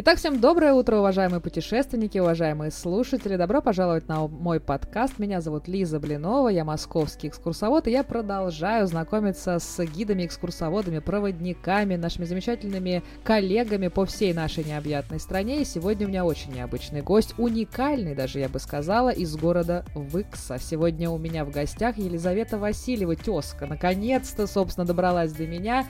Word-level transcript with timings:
Итак, 0.00 0.18
всем 0.18 0.40
доброе 0.40 0.74
утро, 0.74 0.98
уважаемые 0.98 1.40
путешественники, 1.40 2.18
уважаемые 2.18 2.70
слушатели. 2.70 3.34
Добро 3.34 3.60
пожаловать 3.60 4.06
на 4.06 4.28
мой 4.28 4.60
подкаст. 4.60 5.18
Меня 5.18 5.40
зовут 5.40 5.66
Лиза 5.66 5.98
Блинова, 5.98 6.50
я 6.50 6.64
московский 6.64 7.26
экскурсовод, 7.26 7.88
и 7.88 7.90
я 7.90 8.04
продолжаю 8.04 8.86
знакомиться 8.86 9.58
с 9.58 9.84
гидами, 9.84 10.24
экскурсоводами, 10.24 11.00
проводниками, 11.00 11.96
нашими 11.96 12.26
замечательными 12.26 13.02
коллегами 13.24 13.88
по 13.88 14.06
всей 14.06 14.32
нашей 14.32 14.62
необъятной 14.62 15.18
стране. 15.18 15.62
И 15.62 15.64
сегодня 15.64 16.06
у 16.06 16.10
меня 16.10 16.24
очень 16.24 16.52
необычный 16.52 17.02
гость, 17.02 17.34
уникальный 17.36 18.14
даже, 18.14 18.38
я 18.38 18.48
бы 18.48 18.60
сказала, 18.60 19.08
из 19.08 19.34
города 19.34 19.84
Выкса. 19.96 20.58
Сегодня 20.60 21.10
у 21.10 21.18
меня 21.18 21.44
в 21.44 21.50
гостях 21.50 21.98
Елизавета 21.98 22.56
Васильева, 22.56 23.16
тезка. 23.16 23.66
Наконец-то, 23.66 24.46
собственно, 24.46 24.86
добралась 24.86 25.32
до 25.32 25.44
меня. 25.44 25.88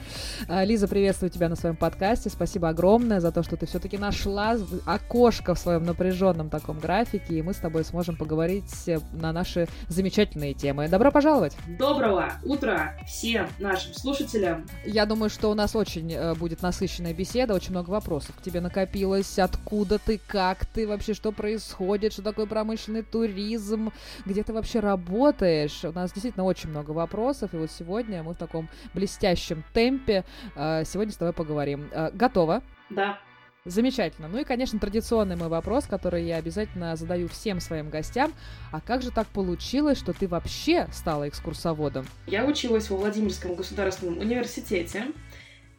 А, 0.49 0.65
Лиза, 0.65 0.89
приветствую 0.89 1.29
тебя 1.29 1.51
на 1.51 1.57
своем 1.57 1.77
подкасте. 1.77 2.31
Спасибо 2.31 2.71
огромное 2.71 3.21
за 3.21 3.33
то, 3.33 3.43
что 3.43 3.59
ты 3.59 3.67
все-таки 3.67 3.98
нашла 3.99 4.57
окошко 4.87 5.55
в 5.55 5.59
своем 5.59 5.85
напряженном 5.85 6.51
таком 6.51 6.79
графике, 6.79 7.35
и 7.35 7.43
мы 7.43 7.53
с 7.53 7.59
тобой 7.59 7.85
сможем 7.85 8.17
поговорить 8.17 8.89
э, 8.89 8.99
на 9.13 9.33
наши 9.33 9.69
замечательные 9.89 10.55
темы. 10.55 10.89
Добро 10.89 11.11
пожаловать! 11.11 11.57
Доброго 11.79 12.33
утра 12.45 12.95
всем 13.07 13.49
нашим 13.59 13.95
слушателям! 13.95 14.67
Я 14.85 15.07
думаю, 15.07 15.31
что 15.31 15.51
у 15.51 15.55
нас 15.55 15.77
очень 15.77 16.13
э, 16.13 16.35
будет 16.35 16.63
насыщенная 16.63 17.13
беседа, 17.13 17.55
очень 17.55 17.71
много 17.73 17.91
вопросов 17.91 18.37
к 18.37 18.43
тебе 18.43 18.61
накопилось. 18.61 19.39
Откуда 19.39 19.99
ты, 19.99 20.21
как 20.27 20.67
ты, 20.67 20.87
вообще 20.87 21.15
что 21.15 21.33
происходит, 21.33 22.13
что 22.13 22.23
такое 22.23 22.47
промышленный 22.47 23.03
туризм, 23.03 23.93
где 24.25 24.43
ты 24.43 24.53
вообще 24.53 24.81
работаешь? 24.81 25.85
У 25.85 25.93
нас 25.93 26.13
действительно 26.13 26.45
очень 26.45 26.71
много 26.71 26.93
вопросов, 26.93 27.53
и 27.55 27.57
вот 27.57 27.71
сегодня 27.71 28.23
мы 28.23 28.35
в 28.35 28.39
таком 28.39 28.69
блестящем 28.95 29.65
темпе 29.75 30.25
э, 30.55 30.85
сегодня 30.85 31.13
с 31.13 31.17
тобой 31.17 31.33
поговорим. 31.33 31.91
Готово? 32.15 32.63
Да. 32.91 33.19
Замечательно. 33.65 34.29
Ну 34.29 34.39
и, 34.39 34.45
конечно, 34.45 34.79
традиционный 34.79 35.37
мой 35.37 35.49
вопрос, 35.49 35.87
который 35.87 36.25
я 36.25 36.37
обязательно 36.37 36.97
задаю 36.97 37.29
всем 37.29 37.61
своим 37.61 37.91
гостям. 37.91 38.33
А 38.73 38.81
как 38.81 39.03
же 39.03 39.11
так 39.11 39.27
получилось, 39.27 39.99
что 39.99 40.13
ты 40.13 40.27
вообще 40.27 40.87
стала 40.93 41.29
экскурсоводом? 41.29 42.07
Я 42.27 42.47
училась 42.47 42.89
во 42.89 42.97
Владимирском 42.97 43.55
государственном 43.55 44.19
университете 44.19 45.05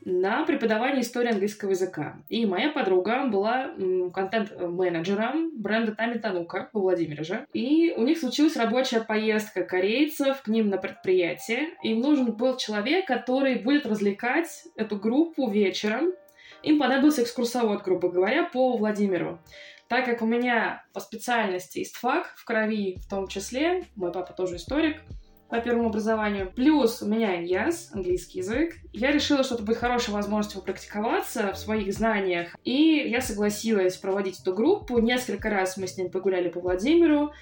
на 0.06 0.46
преподавании 0.46 1.02
истории 1.02 1.32
английского 1.32 1.72
языка. 1.72 2.18
И 2.30 2.46
моя 2.46 2.70
подруга 2.70 3.26
была 3.26 3.72
контент-менеджером 4.14 5.52
бренда 5.56 5.94
Тами 5.94 6.18
Танука 6.18 6.70
во 6.74 6.82
Владимире 6.82 7.24
же. 7.24 7.46
И 7.54 7.94
у 7.96 8.04
них 8.04 8.18
случилась 8.18 8.56
рабочая 8.56 9.02
поездка 9.02 9.64
корейцев 9.64 10.42
к 10.42 10.48
ним 10.48 10.70
на 10.70 10.78
предприятие. 10.78 11.70
Им 11.84 12.00
нужен 12.02 12.34
был 12.34 12.58
человек, 12.58 13.08
который 13.08 13.56
будет 13.56 13.86
развлекать 13.86 14.68
эту 14.76 14.96
группу 14.98 15.50
вечером 15.50 16.14
им 16.64 16.80
понадобился 16.80 17.24
экскурсовод, 17.24 17.84
грубо 17.84 18.10
говоря, 18.10 18.44
по 18.44 18.78
Владимиру. 18.78 19.40
Так 19.88 20.06
как 20.06 20.22
у 20.22 20.26
меня 20.26 20.84
по 20.94 21.00
специальности 21.00 21.82
истфак 21.82 22.34
в 22.36 22.46
крови 22.46 22.98
в 23.00 23.10
том 23.10 23.28
числе, 23.28 23.86
мой 23.96 24.12
папа 24.12 24.34
тоже 24.34 24.58
историк, 24.58 25.02
по 25.50 25.60
первому 25.62 25.90
образованию. 25.90 26.52
Плюс 26.52 27.02
у 27.02 27.08
меня 27.08 27.44
ИАС, 27.44 27.90
английский 27.94 28.40
язык. 28.40 28.76
Я 28.94 29.12
решила, 29.12 29.44
что 29.44 29.56
это 29.56 29.64
будет 29.64 29.78
хорошая 29.78 30.16
возможность 30.16 30.56
попрактиковаться 30.56 31.54
в 31.54 31.58
своих 31.58 31.92
знаниях. 31.92 32.56
И 32.64 33.10
я 33.10 33.20
согласилась 33.20 33.98
проводить 33.98 34.40
эту 34.40 34.54
группу. 34.54 35.00
Несколько 35.00 35.50
раз 35.50 35.76
мы 35.76 35.88
с 35.88 35.98
ним 35.98 36.12
погуляли 36.12 36.50
по 36.50 36.60
Владимиру, 36.60 37.34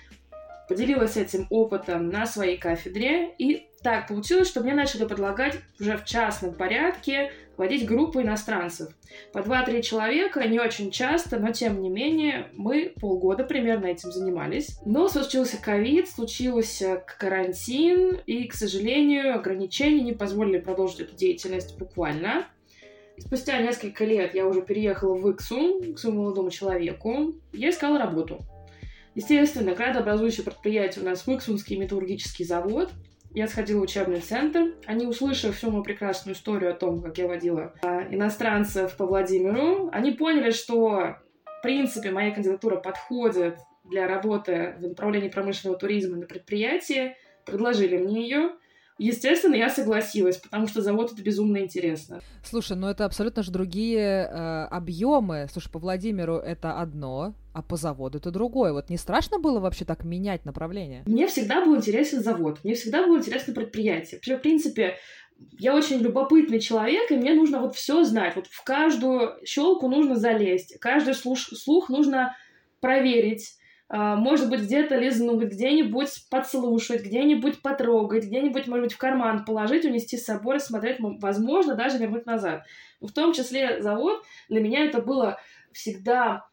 поделилась 0.70 1.18
этим 1.18 1.48
опытом 1.50 2.10
на 2.10 2.26
своей 2.26 2.58
кафедре. 2.58 3.34
И 3.38 3.68
так 3.84 4.08
получилось, 4.08 4.48
что 4.48 4.62
мне 4.62 4.74
начали 4.74 5.06
предлагать 5.06 5.58
уже 5.80 5.98
в 5.98 6.06
частном 6.06 6.54
порядке 6.54 7.32
водить 7.58 7.86
группу 7.86 8.22
иностранцев. 8.22 8.90
По 9.34 9.40
2-3 9.40 9.82
человека, 9.82 10.48
не 10.48 10.60
очень 10.60 10.92
часто, 10.92 11.40
но 11.40 11.52
тем 11.52 11.82
не 11.82 11.90
менее, 11.90 12.50
мы 12.54 12.94
полгода 13.00 13.44
примерно 13.44 13.88
этим 13.88 14.12
занимались. 14.12 14.80
Но 14.86 15.08
случился 15.08 15.58
ковид, 15.62 16.08
случился 16.08 17.04
карантин, 17.20 18.20
и, 18.26 18.46
к 18.46 18.54
сожалению, 18.54 19.36
ограничения 19.36 20.02
не 20.02 20.14
позволили 20.14 20.60
продолжить 20.60 21.02
эту 21.02 21.16
деятельность 21.16 21.78
буквально. 21.78 22.46
Спустя 23.18 23.60
несколько 23.60 24.06
лет 24.06 24.36
я 24.36 24.46
уже 24.46 24.62
переехала 24.62 25.16
в 25.16 25.28
Иксу, 25.30 25.82
к 25.96 25.98
своему 25.98 26.22
молодому 26.22 26.52
человеку. 26.52 27.34
Я 27.52 27.72
искала 27.72 27.98
работу. 27.98 28.46
Естественно, 29.16 29.74
градообразующее 29.74 30.46
предприятие 30.46 31.04
у 31.04 31.08
нас 31.08 31.26
Выксунский 31.26 31.76
металлургический 31.76 32.46
завод. 32.46 32.92
Я 33.38 33.48
сходила 33.48 33.82
в 33.82 33.84
учебный 33.84 34.20
центр. 34.20 34.74
Они, 34.88 35.06
услышав 35.06 35.56
всю 35.56 35.70
мою 35.70 35.84
прекрасную 35.84 36.34
историю 36.34 36.72
о 36.72 36.74
том, 36.74 37.04
как 37.04 37.20
я 37.20 37.28
водила 37.28 37.72
а, 37.84 38.02
иностранцев 38.10 38.98
по 38.98 39.06
Владимиру, 39.06 39.92
они 39.94 40.10
поняли, 40.10 40.50
что, 40.50 41.18
в 41.46 41.62
принципе, 41.62 42.10
моя 42.10 42.32
кандидатура 42.32 42.78
подходит 42.78 43.60
для 43.84 44.08
работы 44.08 44.74
в 44.80 44.82
направлении 44.82 45.30
промышленного 45.30 45.78
туризма 45.78 46.18
на 46.18 46.26
предприятии, 46.26 47.16
предложили 47.46 47.98
мне 47.98 48.24
ее. 48.24 48.54
Естественно, 48.98 49.56
я 49.56 49.70
согласилась, 49.70 50.38
потому 50.38 50.68
что 50.68 50.82
завод 50.82 51.14
это 51.14 51.22
безумно 51.22 51.60
интересно. 51.60 52.22
Слушай, 52.44 52.78
ну 52.78 52.88
это 52.88 53.06
абсолютно 53.06 53.44
же 53.44 53.52
другие 53.52 54.00
э, 54.00 54.64
объемы. 54.72 55.48
Слушай, 55.52 55.72
по 55.72 55.80
Владимиру 55.80 56.38
это 56.38 56.80
одно, 56.80 57.36
а 57.54 57.62
по 57.62 57.76
заводу 57.76 58.18
это 58.18 58.32
другое. 58.32 58.74
Вот 58.74 58.90
не 58.90 58.98
страшно 58.98 59.40
было 59.40 59.60
вообще 59.60 59.86
так 59.86 60.04
менять 60.04 60.46
направление? 60.46 61.04
Мне 61.06 61.28
всегда 61.28 61.64
был 61.64 61.76
интересен 61.76 62.24
завод, 62.24 62.60
мне 62.64 62.74
всегда 62.74 63.06
было 63.06 63.18
интересно 63.18 63.54
предприятие. 63.54 64.18
Вообще, 64.18 64.38
в 64.38 64.42
принципе, 64.42 64.96
я 65.60 65.76
очень 65.76 65.98
любопытный 65.98 66.60
человек, 66.60 67.12
и 67.12 67.16
мне 67.16 67.34
нужно 67.34 67.60
вот 67.60 67.76
все 67.76 68.04
знать. 68.04 68.36
Вот 68.36 68.48
в 68.48 68.64
каждую 68.64 69.36
щелку 69.46 69.88
нужно 69.88 70.16
залезть, 70.16 70.80
каждый 70.80 71.14
слух, 71.14 71.38
слух 71.40 71.90
нужно 71.90 72.36
проверить 72.80 73.57
может 73.90 74.50
быть, 74.50 74.62
где-то 74.62 74.98
лизнуть, 74.98 75.50
где-нибудь 75.50 76.10
подслушать, 76.30 77.06
где-нибудь 77.06 77.62
потрогать, 77.62 78.26
где-нибудь, 78.26 78.68
может 78.68 78.86
быть, 78.86 78.94
в 78.94 78.98
карман 78.98 79.46
положить, 79.46 79.86
унести 79.86 80.18
с 80.18 80.26
собой, 80.26 80.60
смотреть, 80.60 80.98
возможно, 81.00 81.76
даже 81.76 81.98
вернуть 81.98 82.26
назад. 82.26 82.64
В 83.00 83.12
том 83.12 83.32
числе 83.32 83.82
завод 83.82 84.22
для 84.50 84.60
меня 84.60 84.86
это 84.86 85.02
было 85.02 85.40
всегда 85.72 86.46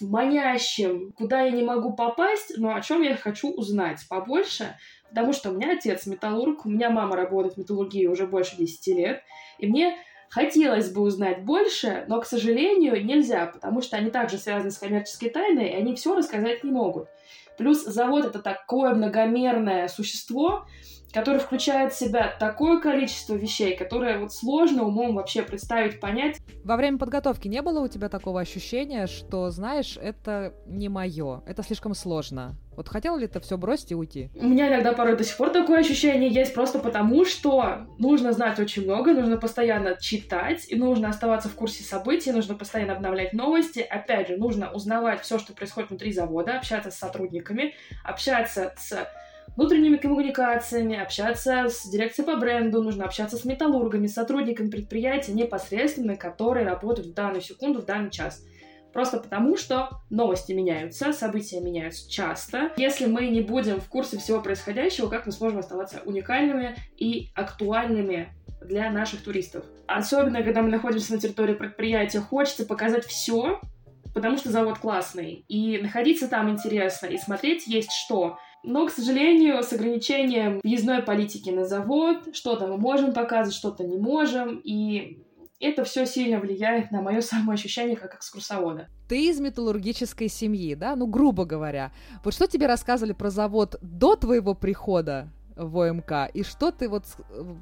манящим, 0.00 1.12
куда 1.12 1.42
я 1.42 1.50
не 1.50 1.62
могу 1.62 1.92
попасть, 1.92 2.54
но 2.56 2.74
о 2.74 2.80
чем 2.80 3.02
я 3.02 3.16
хочу 3.16 3.50
узнать 3.50 4.04
побольше, 4.08 4.76
потому 5.08 5.32
что 5.32 5.50
у 5.50 5.54
меня 5.54 5.72
отец 5.72 6.06
металлург, 6.06 6.64
у 6.64 6.68
меня 6.68 6.90
мама 6.90 7.16
работает 7.16 7.54
в 7.54 7.58
металлургии 7.58 8.06
уже 8.06 8.26
больше 8.26 8.56
10 8.56 8.96
лет, 8.96 9.22
и 9.58 9.66
мне 9.66 9.96
Хотелось 10.30 10.90
бы 10.90 11.02
узнать 11.02 11.44
больше, 11.44 12.04
но, 12.08 12.20
к 12.20 12.26
сожалению, 12.26 13.04
нельзя, 13.04 13.46
потому 13.46 13.80
что 13.80 13.96
они 13.96 14.10
также 14.10 14.38
связаны 14.38 14.70
с 14.70 14.78
коммерческой 14.78 15.30
тайной, 15.30 15.70
и 15.70 15.76
они 15.76 15.94
все 15.94 16.14
рассказать 16.14 16.64
не 16.64 16.70
могут. 16.70 17.08
Плюс 17.56 17.84
завод— 17.84 18.24
это 18.26 18.40
такое 18.40 18.94
многомерное 18.94 19.88
существо, 19.88 20.66
который 21.12 21.40
включает 21.40 21.92
в 21.92 21.98
себя 21.98 22.36
такое 22.38 22.80
количество 22.80 23.34
вещей, 23.34 23.76
которые 23.76 24.18
вот 24.18 24.32
сложно 24.32 24.84
умом 24.84 25.14
вообще 25.14 25.42
представить, 25.42 26.00
понять. 26.00 26.38
Во 26.64 26.76
время 26.76 26.98
подготовки 26.98 27.48
не 27.48 27.62
было 27.62 27.80
у 27.80 27.88
тебя 27.88 28.08
такого 28.08 28.40
ощущения, 28.40 29.06
что, 29.06 29.50
знаешь, 29.50 29.98
это 30.00 30.54
не 30.66 30.88
мое, 30.88 31.42
это 31.46 31.62
слишком 31.62 31.94
сложно? 31.94 32.56
Вот 32.78 32.88
хотел 32.88 33.16
ли 33.16 33.26
ты 33.26 33.40
все 33.40 33.58
бросить 33.58 33.90
и 33.90 33.96
уйти? 33.96 34.30
У 34.36 34.46
меня 34.46 34.68
иногда 34.68 34.92
порой 34.92 35.16
до 35.16 35.24
сих 35.24 35.36
пор 35.36 35.50
такое 35.50 35.80
ощущение 35.80 36.30
есть, 36.30 36.54
просто 36.54 36.78
потому 36.78 37.24
что 37.24 37.88
нужно 37.98 38.30
знать 38.30 38.60
очень 38.60 38.84
много, 38.84 39.14
нужно 39.14 39.36
постоянно 39.36 39.96
читать, 40.00 40.64
и 40.68 40.76
нужно 40.76 41.08
оставаться 41.08 41.48
в 41.48 41.54
курсе 41.54 41.82
событий, 41.82 42.30
нужно 42.30 42.54
постоянно 42.54 42.92
обновлять 42.92 43.32
новости. 43.32 43.80
Опять 43.80 44.28
же, 44.28 44.36
нужно 44.36 44.70
узнавать 44.70 45.22
все, 45.22 45.40
что 45.40 45.54
происходит 45.54 45.90
внутри 45.90 46.12
завода, 46.12 46.56
общаться 46.56 46.92
с 46.92 46.98
сотрудниками, 46.98 47.74
общаться 48.04 48.72
с 48.76 49.08
внутренними 49.56 49.96
коммуникациями, 49.96 50.96
общаться 50.96 51.66
с 51.68 51.82
дирекцией 51.90 52.28
по 52.28 52.36
бренду, 52.36 52.80
нужно 52.80 53.06
общаться 53.06 53.36
с 53.36 53.44
металлургами, 53.44 54.06
с 54.06 54.14
сотрудниками 54.14 54.70
предприятия 54.70 55.32
непосредственно, 55.32 56.14
которые 56.14 56.64
работают 56.64 57.08
в 57.08 57.14
данную 57.14 57.40
секунду, 57.40 57.82
в 57.82 57.86
данный 57.86 58.12
час. 58.12 58.44
Просто 58.98 59.18
потому, 59.18 59.56
что 59.56 59.90
новости 60.10 60.50
меняются, 60.50 61.12
события 61.12 61.60
меняются 61.60 62.10
часто. 62.10 62.72
Если 62.76 63.06
мы 63.06 63.28
не 63.28 63.42
будем 63.42 63.80
в 63.80 63.88
курсе 63.88 64.18
всего 64.18 64.40
происходящего, 64.40 65.06
как 65.06 65.24
мы 65.24 65.30
сможем 65.30 65.60
оставаться 65.60 66.02
уникальными 66.04 66.74
и 66.96 67.28
актуальными 67.36 68.30
для 68.60 68.90
наших 68.90 69.22
туристов? 69.22 69.64
Особенно, 69.86 70.42
когда 70.42 70.62
мы 70.62 70.70
находимся 70.70 71.12
на 71.12 71.20
территории 71.20 71.54
предприятия, 71.54 72.18
хочется 72.18 72.66
показать 72.66 73.04
все, 73.04 73.60
потому 74.14 74.36
что 74.36 74.50
завод 74.50 74.80
классный. 74.80 75.44
И 75.46 75.78
находиться 75.78 76.26
там 76.26 76.50
интересно, 76.50 77.06
и 77.06 77.18
смотреть 77.18 77.68
есть 77.68 77.92
что. 77.92 78.40
Но, 78.64 78.88
к 78.88 78.90
сожалению, 78.90 79.62
с 79.62 79.72
ограничением 79.72 80.58
въездной 80.64 81.02
политики 81.04 81.50
на 81.50 81.66
завод, 81.66 82.34
что-то 82.34 82.66
мы 82.66 82.78
можем 82.78 83.12
показывать, 83.12 83.54
что-то 83.54 83.84
не 83.84 83.96
можем, 83.96 84.60
и 84.64 85.22
это 85.60 85.84
все 85.84 86.06
сильно 86.06 86.38
влияет 86.38 86.90
на 86.90 87.02
мое 87.02 87.20
самоощущение 87.22 87.96
как 87.96 88.14
экскурсовода. 88.14 88.88
Ты 89.08 89.28
из 89.28 89.40
металлургической 89.40 90.28
семьи, 90.28 90.74
да? 90.74 90.96
Ну, 90.96 91.06
грубо 91.06 91.44
говоря. 91.44 91.92
Вот 92.24 92.34
что 92.34 92.46
тебе 92.46 92.66
рассказывали 92.66 93.12
про 93.12 93.30
завод 93.30 93.76
до 93.80 94.16
твоего 94.16 94.54
прихода 94.54 95.30
в 95.58 95.90
ОМК, 95.90 96.30
и 96.32 96.42
что 96.42 96.70
ты 96.70 96.88
вот, 96.88 97.04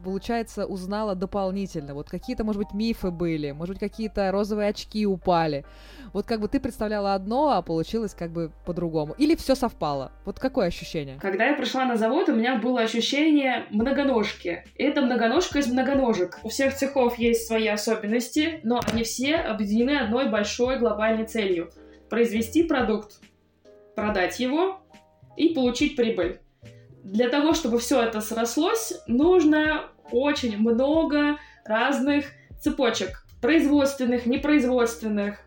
получается, 0.04 0.66
узнала 0.66 1.14
дополнительно? 1.14 1.94
Вот 1.94 2.08
какие-то, 2.10 2.44
может 2.44 2.62
быть, 2.62 2.72
мифы 2.74 3.10
были, 3.10 3.52
может 3.52 3.76
быть, 3.76 3.90
какие-то 3.90 4.30
розовые 4.30 4.68
очки 4.68 5.06
упали. 5.06 5.64
Вот 6.12 6.26
как 6.26 6.40
бы 6.40 6.48
ты 6.48 6.60
представляла 6.60 7.14
одно, 7.14 7.50
а 7.50 7.62
получилось 7.62 8.14
как 8.14 8.30
бы 8.30 8.52
по-другому. 8.64 9.14
Или 9.18 9.34
все 9.34 9.54
совпало? 9.54 10.12
Вот 10.24 10.38
какое 10.38 10.66
ощущение? 10.66 11.18
Когда 11.20 11.46
я 11.46 11.54
пришла 11.54 11.84
на 11.84 11.96
завод, 11.96 12.28
у 12.28 12.34
меня 12.34 12.56
было 12.56 12.80
ощущение 12.80 13.66
многоножки. 13.70 14.64
Это 14.76 15.00
многоножка 15.02 15.58
из 15.58 15.66
многоножек. 15.66 16.38
У 16.42 16.48
всех 16.48 16.74
цехов 16.74 17.18
есть 17.18 17.46
свои 17.46 17.68
особенности, 17.68 18.60
но 18.62 18.80
они 18.86 19.02
все 19.02 19.36
объединены 19.36 19.98
одной 19.98 20.30
большой 20.30 20.78
глобальной 20.78 21.26
целью. 21.26 21.70
Произвести 22.10 22.62
продукт, 22.62 23.20
продать 23.94 24.38
его 24.38 24.80
и 25.36 25.50
получить 25.54 25.96
прибыль. 25.96 26.40
Для 27.06 27.28
того, 27.28 27.54
чтобы 27.54 27.78
все 27.78 28.02
это 28.02 28.20
срослось, 28.20 28.92
нужно 29.06 29.90
очень 30.10 30.58
много 30.58 31.38
разных 31.64 32.24
цепочек. 32.60 33.24
Производственных, 33.40 34.26
непроизводственных. 34.26 35.38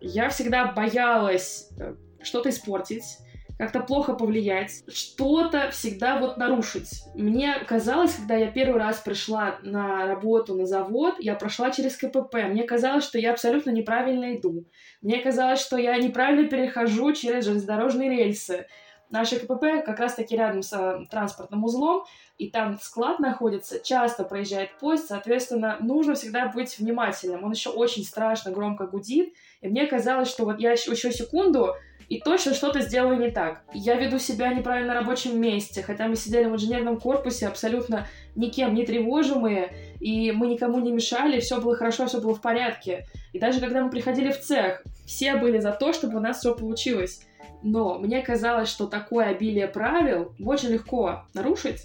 Я 0.00 0.30
всегда 0.30 0.72
боялась 0.72 1.68
э, 1.78 1.94
что-то 2.22 2.48
испортить, 2.48 3.18
как-то 3.58 3.80
плохо 3.80 4.14
повлиять, 4.14 4.82
что-то 4.88 5.70
всегда 5.72 6.18
вот 6.18 6.38
нарушить. 6.38 7.02
Мне 7.14 7.54
казалось, 7.66 8.14
когда 8.14 8.36
я 8.36 8.50
первый 8.50 8.80
раз 8.80 8.96
пришла 8.98 9.58
на 9.62 10.06
работу 10.06 10.54
на 10.54 10.64
завод, 10.64 11.16
я 11.18 11.34
прошла 11.34 11.70
через 11.70 11.98
КПП, 11.98 12.34
мне 12.48 12.62
казалось, 12.62 13.04
что 13.04 13.18
я 13.18 13.32
абсолютно 13.32 13.70
неправильно 13.70 14.36
иду. 14.36 14.64
Мне 15.02 15.18
казалось, 15.18 15.60
что 15.60 15.76
я 15.76 15.98
неправильно 15.98 16.48
перехожу 16.48 17.12
через 17.12 17.44
железнодорожные 17.44 18.08
рельсы. 18.08 18.66
Наше 19.10 19.38
КПП 19.38 19.84
как 19.84 19.98
раз-таки 19.98 20.36
рядом 20.36 20.62
с 20.62 20.72
э, 20.72 21.06
транспортным 21.10 21.64
узлом, 21.64 22.04
и 22.38 22.50
там 22.50 22.78
склад 22.80 23.20
находится, 23.20 23.78
часто 23.78 24.24
проезжает 24.24 24.78
поезд, 24.78 25.06
соответственно, 25.08 25.76
нужно 25.80 26.14
всегда 26.14 26.48
быть 26.48 26.78
внимательным. 26.78 27.44
Он 27.44 27.52
еще 27.52 27.70
очень 27.70 28.04
страшно 28.04 28.50
громко 28.50 28.86
гудит, 28.86 29.34
и 29.60 29.68
мне 29.68 29.86
казалось, 29.86 30.28
что 30.28 30.44
вот 30.44 30.58
я 30.58 30.72
еще 30.72 30.94
секунду, 30.94 31.74
и 32.08 32.20
точно 32.20 32.54
что-то 32.54 32.80
сделаю 32.80 33.18
не 33.18 33.30
так. 33.30 33.62
Я 33.72 33.94
веду 33.94 34.18
себя 34.18 34.52
неправильно 34.52 34.94
на 34.94 35.00
рабочем 35.00 35.40
месте, 35.40 35.82
хотя 35.82 36.06
мы 36.06 36.16
сидели 36.16 36.44
в 36.44 36.54
инженерном 36.54 37.00
корпусе 37.00 37.46
абсолютно 37.46 38.06
никем 38.34 38.74
не 38.74 38.84
тревожимые, 38.84 39.72
и 40.00 40.32
мы 40.32 40.48
никому 40.48 40.80
не 40.80 40.92
мешали, 40.92 41.40
все 41.40 41.60
было 41.60 41.76
хорошо, 41.76 42.06
все 42.06 42.20
было 42.20 42.34
в 42.34 42.40
порядке. 42.40 43.06
И 43.32 43.38
даже 43.38 43.60
когда 43.60 43.82
мы 43.82 43.90
приходили 43.90 44.32
в 44.32 44.40
цех, 44.40 44.82
все 45.06 45.36
были 45.36 45.58
за 45.58 45.72
то, 45.72 45.92
чтобы 45.92 46.18
у 46.18 46.20
нас 46.20 46.40
все 46.40 46.54
получилось. 46.54 47.22
Но 47.64 47.98
мне 47.98 48.22
казалось, 48.22 48.68
что 48.68 48.86
такое 48.86 49.26
обилие 49.26 49.66
правил 49.66 50.34
очень 50.38 50.68
легко 50.68 51.24
нарушить, 51.32 51.80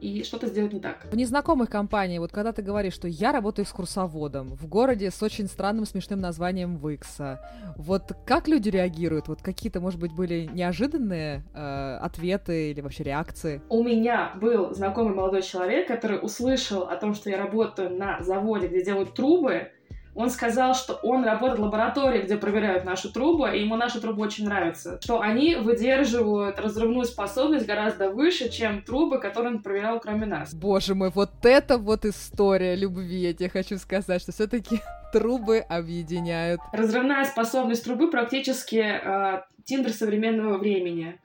и 0.00 0.22
что-то 0.22 0.46
сделать 0.46 0.72
не 0.72 0.80
так. 0.80 1.06
В 1.10 1.16
незнакомых 1.16 1.70
компаниях, 1.70 2.20
вот 2.20 2.32
когда 2.32 2.52
ты 2.52 2.62
говоришь, 2.62 2.94
что 2.94 3.08
я 3.08 3.32
работаю 3.32 3.64
экскурсоводом 3.64 4.54
в 4.54 4.68
городе 4.68 5.10
с 5.10 5.22
очень 5.22 5.46
странным 5.46 5.86
смешным 5.86 6.20
названием 6.20 6.76
Выкса, 6.76 7.40
вот 7.76 8.12
как 8.26 8.46
люди 8.46 8.68
реагируют? 8.68 9.28
Вот 9.28 9.42
какие-то, 9.42 9.80
может 9.80 9.98
быть, 9.98 10.12
были 10.12 10.48
неожиданные 10.52 11.44
э, 11.54 11.98
ответы 12.00 12.70
или 12.70 12.80
вообще 12.80 13.04
реакции? 13.04 13.62
У 13.68 13.82
меня 13.82 14.32
был 14.40 14.74
знакомый 14.74 15.14
молодой 15.14 15.42
человек, 15.42 15.88
который 15.88 16.18
услышал 16.22 16.82
о 16.82 16.96
том, 16.96 17.14
что 17.14 17.30
я 17.30 17.38
работаю 17.38 17.90
на 17.90 18.22
заводе, 18.22 18.68
где 18.68 18.84
делают 18.84 19.14
трубы, 19.14 19.72
он 20.16 20.30
сказал, 20.30 20.74
что 20.74 20.94
он 21.02 21.24
работает 21.24 21.58
в 21.58 21.62
лаборатории, 21.62 22.22
где 22.22 22.36
проверяют 22.36 22.84
наши 22.84 23.12
трубы, 23.12 23.54
и 23.54 23.60
ему 23.60 23.76
наши 23.76 24.00
трубы 24.00 24.22
очень 24.22 24.46
нравятся. 24.46 24.98
Что 25.02 25.20
они 25.20 25.56
выдерживают 25.56 26.58
разрывную 26.58 27.04
способность 27.04 27.66
гораздо 27.66 28.10
выше, 28.10 28.48
чем 28.48 28.82
трубы, 28.82 29.20
которые 29.20 29.54
он 29.54 29.62
проверял 29.62 30.00
кроме 30.00 30.26
нас. 30.26 30.54
Боже 30.54 30.94
мой, 30.94 31.10
вот 31.10 31.30
это 31.44 31.76
вот 31.76 32.06
история 32.06 32.74
любви, 32.74 33.18
я 33.18 33.34
тебе 33.34 33.50
хочу 33.50 33.76
сказать, 33.76 34.22
что 34.22 34.32
все-таки 34.32 34.80
трубы 35.12 35.58
объединяют. 35.58 36.60
Разрывная 36.72 37.24
способность 37.26 37.84
трубы 37.84 38.10
практически 38.10 38.76
э, 38.76 39.42
тиндер 39.64 39.92
современного 39.92 40.56
времени. 40.56 41.20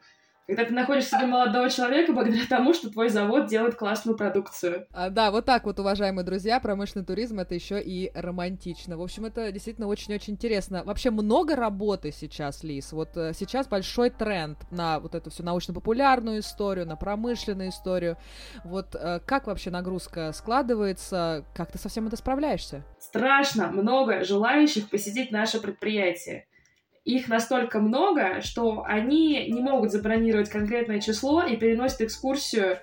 Когда 0.51 0.65
ты 0.65 0.73
находишь 0.73 1.05
себе 1.05 1.27
молодого 1.27 1.69
человека 1.69 2.11
благодаря 2.11 2.45
тому, 2.49 2.73
что 2.73 2.89
твой 2.89 3.07
завод 3.07 3.47
делает 3.47 3.75
классную 3.75 4.17
продукцию. 4.17 4.85
А, 4.91 5.09
да, 5.09 5.31
вот 5.31 5.45
так 5.45 5.63
вот, 5.63 5.79
уважаемые 5.79 6.25
друзья, 6.25 6.59
промышленный 6.59 7.05
туризм 7.05 7.39
это 7.39 7.55
еще 7.55 7.81
и 7.81 8.11
романтично. 8.13 8.97
В 8.97 9.01
общем, 9.01 9.23
это 9.23 9.49
действительно 9.53 9.87
очень-очень 9.87 10.33
интересно. 10.33 10.83
Вообще 10.83 11.09
много 11.09 11.55
работы 11.55 12.11
сейчас, 12.11 12.65
Лис. 12.65 12.91
Вот 12.91 13.15
э, 13.15 13.31
сейчас 13.33 13.69
большой 13.69 14.09
тренд 14.09 14.57
на 14.71 14.99
вот 14.99 15.15
эту 15.15 15.29
всю 15.29 15.43
научно-популярную 15.43 16.41
историю, 16.41 16.85
на 16.85 16.97
промышленную 16.97 17.69
историю. 17.69 18.17
Вот 18.65 18.93
э, 18.93 19.21
как 19.25 19.47
вообще 19.47 19.69
нагрузка 19.69 20.33
складывается? 20.33 21.45
Как 21.55 21.71
ты 21.71 21.77
со 21.77 21.87
всем 21.87 22.07
это 22.07 22.17
справляешься? 22.17 22.83
Страшно 22.99 23.67
много 23.67 24.25
желающих 24.25 24.89
посетить 24.89 25.31
наше 25.31 25.61
предприятие 25.61 26.45
их 27.03 27.27
настолько 27.27 27.79
много, 27.79 28.41
что 28.41 28.83
они 28.85 29.47
не 29.49 29.61
могут 29.61 29.91
забронировать 29.91 30.49
конкретное 30.49 30.99
число 30.99 31.43
и 31.43 31.55
переносят 31.55 32.01
экскурсию 32.01 32.79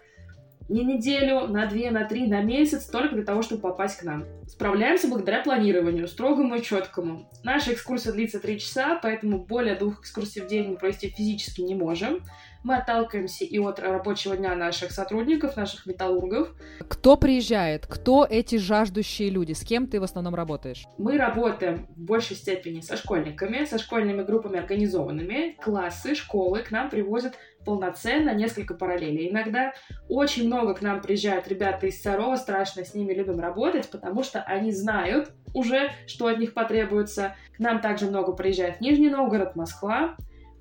не 0.69 0.85
неделю, 0.85 1.47
на 1.47 1.67
две, 1.67 1.91
на 1.91 2.05
три, 2.05 2.27
на 2.27 2.43
месяц, 2.43 2.87
только 2.87 3.15
для 3.15 3.25
того, 3.25 3.43
чтобы 3.43 3.63
попасть 3.63 3.99
к 3.99 4.03
нам. 4.03 4.27
Справляемся 4.47 5.09
благодаря 5.09 5.43
планированию, 5.43 6.07
строгому 6.07 6.57
и 6.57 6.63
четкому. 6.63 7.31
Наша 7.43 7.73
экскурсия 7.73 8.13
длится 8.13 8.39
три 8.39 8.59
часа, 8.59 8.99
поэтому 9.03 9.39
более 9.39 9.77
двух 9.77 10.01
экскурсий 10.01 10.43
в 10.43 10.47
день 10.47 10.69
мы 10.69 10.77
провести 10.77 11.09
физически 11.09 11.63
не 11.63 11.75
можем. 11.75 12.21
Мы 12.65 12.77
отталкиваемся 12.77 13.45
и 13.45 13.59
от 13.59 13.79
рабочего 13.79 14.37
дня 14.37 14.55
наших 14.55 14.91
сотрудников, 14.91 15.57
наших 15.57 15.87
металлургов. 15.87 16.55
Кто 16.89 17.17
приезжает? 17.17 17.87
Кто 17.87 18.27
эти 18.29 18.57
жаждущие 18.57 19.31
люди? 19.31 19.53
С 19.53 19.63
кем 19.63 19.87
ты 19.87 20.01
в 20.01 20.03
основном 20.03 20.35
работаешь? 20.35 20.85
Мы 20.99 21.17
работаем 21.19 21.87
в 21.97 22.01
большей 22.01 22.37
степени 22.37 22.81
со 22.81 22.97
школьниками, 22.97 23.65
со 23.65 23.79
школьными 23.79 24.23
группами 24.23 24.59
организованными. 24.59 25.57
Классы, 25.63 26.15
школы 26.15 26.61
к 26.61 26.71
нам 26.71 26.91
привозят 26.91 27.35
полноценно 27.65 28.35
несколько 28.35 28.75
параллелей. 28.75 29.31
Иногда 29.31 29.73
очень 30.09 30.47
много 30.47 30.75
к 30.75 30.83
нам 30.83 31.01
приезжают 31.01 31.49
ребята 31.49 31.87
из 31.87 32.01
Сарова, 32.03 32.37
страшно 32.37 32.85
с 32.85 32.95
ними 32.95 33.13
любим 33.13 33.41
работать, 33.41 33.89
потому 33.91 34.23
что 34.23 34.41
они 34.43 34.73
знают 34.73 35.31
уже, 35.55 35.91
что 36.07 36.27
от 36.27 36.39
них 36.39 36.55
потребуется. 36.55 37.37
К 37.57 37.59
нам 37.59 37.81
также 37.81 38.07
много 38.07 38.33
приезжает 38.33 38.81
Нижний 38.81 39.11
Новгород, 39.11 39.55
Москва. 39.55 40.17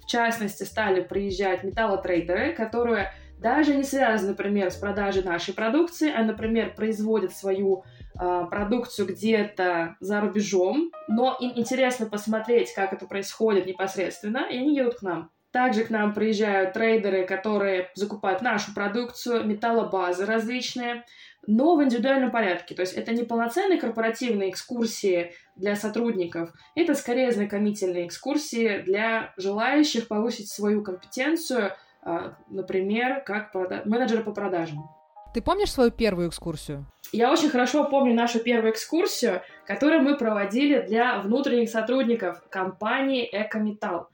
В 0.07 0.09
частности, 0.09 0.63
стали 0.63 1.01
приезжать 1.01 1.65
металлотрейдеры, 1.65 2.53
которые 2.53 3.11
даже 3.39 3.75
не 3.75 3.83
связаны, 3.83 4.29
например, 4.31 4.71
с 4.71 4.77
продажей 4.77 5.21
нашей 5.21 5.53
продукции, 5.53 6.09
а, 6.09 6.23
например, 6.23 6.73
производят 6.73 7.35
свою 7.35 7.83
э, 8.17 8.45
продукцию 8.49 9.09
где-то 9.09 9.97
за 9.99 10.21
рубежом, 10.21 10.91
но 11.09 11.35
им 11.41 11.51
интересно 11.55 12.05
посмотреть, 12.05 12.73
как 12.73 12.93
это 12.93 13.05
происходит 13.05 13.65
непосредственно, 13.65 14.47
и 14.49 14.57
они 14.57 14.77
едут 14.77 14.99
к 14.99 15.01
нам. 15.01 15.29
Также 15.51 15.83
к 15.83 15.89
нам 15.89 16.13
приезжают 16.13 16.71
трейдеры, 16.71 17.25
которые 17.25 17.89
закупают 17.93 18.41
нашу 18.41 18.73
продукцию, 18.73 19.45
металлобазы 19.45 20.25
различные, 20.25 21.03
но 21.47 21.75
в 21.75 21.83
индивидуальном 21.83 22.29
порядке. 22.29 22.75
То 22.75 22.81
есть 22.81 22.93
это 22.93 23.13
не 23.13 23.23
полноценные 23.23 23.79
корпоративные 23.79 24.51
экскурсии 24.51 25.33
для 25.55 25.75
сотрудников, 25.75 26.51
это 26.75 26.93
скорее 26.93 27.31
знакомительные 27.31 28.05
экскурсии 28.05 28.79
для 28.79 29.33
желающих 29.37 30.07
повысить 30.07 30.49
свою 30.49 30.83
компетенцию, 30.83 31.71
а, 32.03 32.35
например, 32.49 33.23
как 33.25 33.51
прода- 33.51 33.81
менеджера 33.85 34.21
по 34.21 34.31
продажам. 34.31 34.89
Ты 35.33 35.41
помнишь 35.41 35.71
свою 35.71 35.91
первую 35.91 36.29
экскурсию? 36.29 36.85
Я 37.11 37.31
очень 37.31 37.49
хорошо 37.49 37.85
помню 37.85 38.13
нашу 38.13 38.39
первую 38.39 38.71
экскурсию, 38.71 39.41
которую 39.65 40.01
мы 40.01 40.17
проводили 40.17 40.81
для 40.81 41.19
внутренних 41.19 41.69
сотрудников 41.69 42.41
компании 42.49 43.27
«Экометалл». 43.31 44.07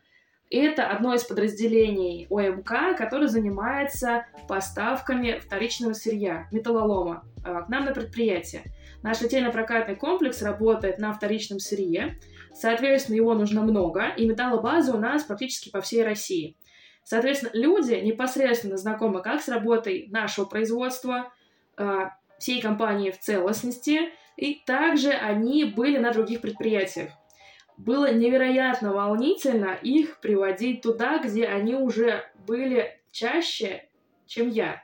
Это 0.56 0.88
одно 0.88 1.16
из 1.16 1.24
подразделений 1.24 2.28
ОМК, 2.30 2.96
которое 2.96 3.28
занимается 3.28 4.28
поставками 4.48 5.40
вторичного 5.40 5.94
сырья, 5.94 6.48
металлолома, 6.52 7.26
э, 7.44 7.64
к 7.66 7.70
нам 7.70 7.86
на 7.86 7.92
предприятие. 7.92 8.62
Наш 9.02 9.20
литейно-прокатный 9.22 9.96
комплекс 9.96 10.44
работает 10.44 11.00
на 11.00 11.12
вторичном 11.12 11.58
сырье, 11.58 12.20
соответственно, 12.54 13.16
его 13.16 13.34
нужно 13.34 13.64
много, 13.64 14.10
и 14.10 14.28
металлобаза 14.28 14.96
у 14.96 15.00
нас 15.00 15.24
практически 15.24 15.72
по 15.72 15.82
всей 15.82 16.04
России. 16.04 16.56
Соответственно, 17.04 17.50
люди 17.56 17.96
непосредственно 17.96 18.78
знакомы 18.78 19.24
как 19.24 19.42
с 19.42 19.48
работой 19.48 20.08
нашего 20.12 20.46
производства, 20.46 21.34
э, 21.78 22.10
всей 22.38 22.62
компании 22.62 23.10
в 23.10 23.20
целостности, 23.20 24.12
и 24.38 24.62
также 24.68 25.10
они 25.10 25.66
были 25.66 25.98
на 25.98 26.12
других 26.12 26.42
предприятиях 26.42 27.10
было 27.78 28.12
невероятно 28.14 28.94
волнительно 28.94 29.74
их 29.82 30.20
приводить 30.20 30.82
туда, 30.82 31.20
где 31.20 31.46
они 31.46 31.76
уже 31.76 32.24
были 32.46 33.00
чаще, 33.12 33.88
чем 34.26 34.50
я. 34.50 34.84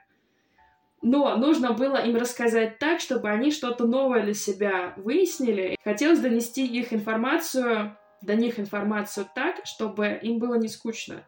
Но 1.01 1.37
нужно 1.37 1.73
было 1.73 1.95
им 1.97 2.17
рассказать 2.17 2.77
так, 2.77 2.99
чтобы 2.99 3.29
они 3.29 3.51
что-то 3.51 3.87
новое 3.87 4.23
для 4.23 4.33
себя 4.33 4.93
выяснили. 4.97 5.77
Хотелось 5.83 6.19
донести 6.19 6.65
их 6.65 6.91
информацию, 6.91 7.97
до 8.21 8.35
них 8.35 8.59
информацию 8.59 9.27
так, 9.33 9.65
чтобы 9.65 10.19
им 10.21 10.39
было 10.39 10.55
не 10.55 10.67
скучно. 10.67 11.23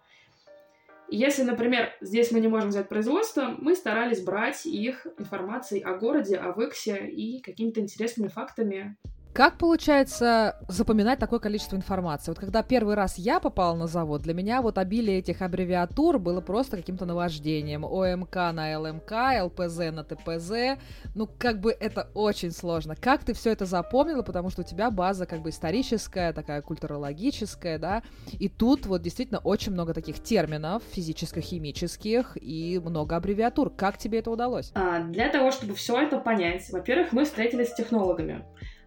Если, 1.07 1.43
например, 1.43 1.93
здесь 1.99 2.31
мы 2.31 2.39
не 2.39 2.47
можем 2.47 2.69
взять 2.69 2.87
производство, 2.87 3.53
мы 3.57 3.75
старались 3.75 4.23
брать 4.23 4.65
их 4.65 5.05
информацией 5.17 5.83
о 5.83 5.95
городе, 5.95 6.37
о 6.37 6.53
Виксе 6.57 7.05
и 7.07 7.41
какими-то 7.41 7.81
интересными 7.81 8.29
фактами 8.29 8.95
как 9.33 9.57
получается 9.57 10.57
запоминать 10.67 11.19
такое 11.19 11.39
количество 11.39 11.75
информации? 11.75 12.31
Вот 12.31 12.39
когда 12.39 12.63
первый 12.63 12.95
раз 12.95 13.17
я 13.17 13.39
попала 13.39 13.75
на 13.75 13.87
завод, 13.87 14.21
для 14.21 14.33
меня 14.33 14.61
вот 14.61 14.77
обилие 14.77 15.19
этих 15.19 15.41
аббревиатур 15.41 16.19
было 16.19 16.41
просто 16.41 16.77
каким-то 16.77 17.05
наваждением. 17.05 17.85
ОМК 17.85 18.35
на 18.35 18.77
ЛМК, 18.77 19.11
ЛПЗ 19.43 19.91
на 19.91 20.03
ТПЗ. 20.03 20.79
Ну, 21.15 21.29
как 21.37 21.61
бы 21.61 21.71
это 21.71 22.09
очень 22.13 22.51
сложно. 22.51 22.95
Как 22.95 23.23
ты 23.23 23.33
все 23.33 23.51
это 23.51 23.65
запомнила? 23.65 24.21
Потому 24.21 24.49
что 24.49 24.61
у 24.61 24.65
тебя 24.65 24.91
база 24.91 25.25
как 25.25 25.41
бы 25.41 25.49
историческая, 25.49 26.33
такая 26.33 26.61
культурологическая, 26.61 27.79
да? 27.79 28.03
И 28.33 28.49
тут 28.49 28.85
вот 28.85 29.01
действительно 29.01 29.39
очень 29.39 29.71
много 29.71 29.93
таких 29.93 30.21
терминов 30.21 30.83
физическо-химических 30.91 32.37
и 32.41 32.81
много 32.83 33.15
аббревиатур. 33.15 33.69
Как 33.69 33.97
тебе 33.97 34.19
это 34.19 34.29
удалось? 34.29 34.71
А, 34.75 34.99
для 34.99 35.29
того, 35.29 35.51
чтобы 35.51 35.73
все 35.75 36.01
это 36.01 36.17
понять, 36.17 36.69
во-первых, 36.71 37.13
мы 37.13 37.23
встретились 37.23 37.69
с 37.69 37.75
технологами 37.75 38.43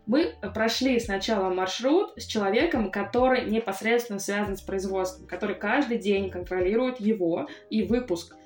мы 0.06 0.34
прошли 0.54 1.00
сначала 1.00 1.52
маршрут 1.52 2.12
с 2.16 2.26
человеком, 2.26 2.90
который 2.90 3.46
непосредственно 3.46 4.18
связан 4.18 4.56
с 4.56 4.61
производством, 4.61 5.26
который 5.26 5.56
каждый 5.56 5.99
день 5.99 6.30
контролирует 6.30 7.00
его 7.00 7.49
и 7.70 7.82
выпуск. 7.82 8.37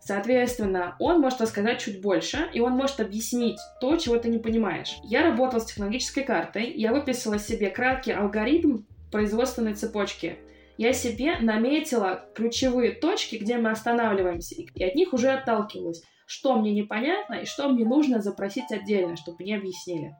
Соответственно, 0.00 0.94
он 1.00 1.20
может 1.20 1.40
рассказать 1.40 1.80
чуть 1.80 2.00
больше, 2.00 2.48
и 2.52 2.60
он 2.60 2.72
может 2.72 3.00
объяснить 3.00 3.58
то, 3.80 3.96
чего 3.96 4.16
ты 4.18 4.28
не 4.28 4.38
понимаешь. 4.38 4.98
Я 5.02 5.22
работала 5.22 5.58
с 5.58 5.66
технологической 5.66 6.22
картой, 6.22 6.70
я 6.70 6.92
выписала 6.92 7.40
себе 7.40 7.70
краткий 7.70 8.12
алгоритм 8.12 8.84
производственной 9.10 9.74
цепочки. 9.74 10.36
Я 10.78 10.92
себе 10.92 11.38
наметила 11.38 12.24
ключевые 12.34 12.92
точки, 12.92 13.36
где 13.36 13.56
мы 13.56 13.70
останавливаемся, 13.70 14.54
и 14.54 14.84
от 14.84 14.94
них 14.94 15.12
уже 15.12 15.30
отталкивалась. 15.30 16.02
Что 16.26 16.56
мне 16.56 16.72
непонятно 16.72 17.34
и 17.34 17.46
что 17.46 17.68
мне 17.68 17.84
нужно 17.84 18.20
запросить 18.20 18.70
отдельно, 18.70 19.16
чтобы 19.16 19.38
мне 19.40 19.56
объяснили. 19.56 20.14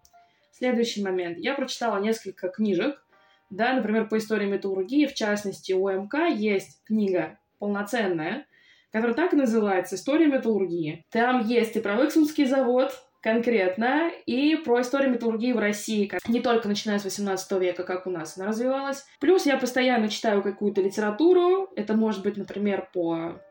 Следующий 0.56 1.02
момент. 1.02 1.36
Я 1.36 1.52
прочитала 1.52 2.00
несколько 2.00 2.48
книжек, 2.48 3.04
да, 3.50 3.74
например, 3.74 4.08
по 4.08 4.16
истории 4.16 4.46
металлургии, 4.46 5.04
в 5.04 5.12
частности, 5.12 5.74
у 5.74 5.86
МК 5.90 6.28
есть 6.28 6.82
книга 6.84 7.38
полноценная, 7.58 8.46
которая 8.90 9.14
так 9.14 9.34
и 9.34 9.36
называется 9.36 9.96
«История 9.96 10.24
металлургии». 10.24 11.04
Там 11.10 11.46
есть 11.46 11.76
и 11.76 11.80
про 11.80 11.96
Выксунский 11.96 12.46
завод, 12.46 12.90
конкретно, 13.20 14.10
и 14.24 14.56
про 14.56 14.80
историю 14.80 15.10
металлургии 15.10 15.52
в 15.52 15.58
России, 15.58 16.06
как 16.06 16.26
не 16.26 16.40
только 16.40 16.68
начиная 16.68 16.98
с 16.98 17.04
18 17.04 17.52
века, 17.60 17.84
как 17.84 18.06
у 18.06 18.10
нас 18.10 18.38
она 18.38 18.46
развивалась. 18.46 19.04
Плюс 19.20 19.44
я 19.44 19.58
постоянно 19.58 20.08
читаю 20.08 20.42
какую-то 20.42 20.80
литературу, 20.80 21.68
это 21.76 21.94
может 21.94 22.22
быть, 22.22 22.38
например, 22.38 22.88
по 22.94 23.42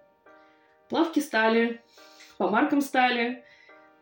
плавке 0.89 1.21
стали, 1.21 1.81
по 2.39 2.49
маркам 2.49 2.81
стали, 2.81 3.43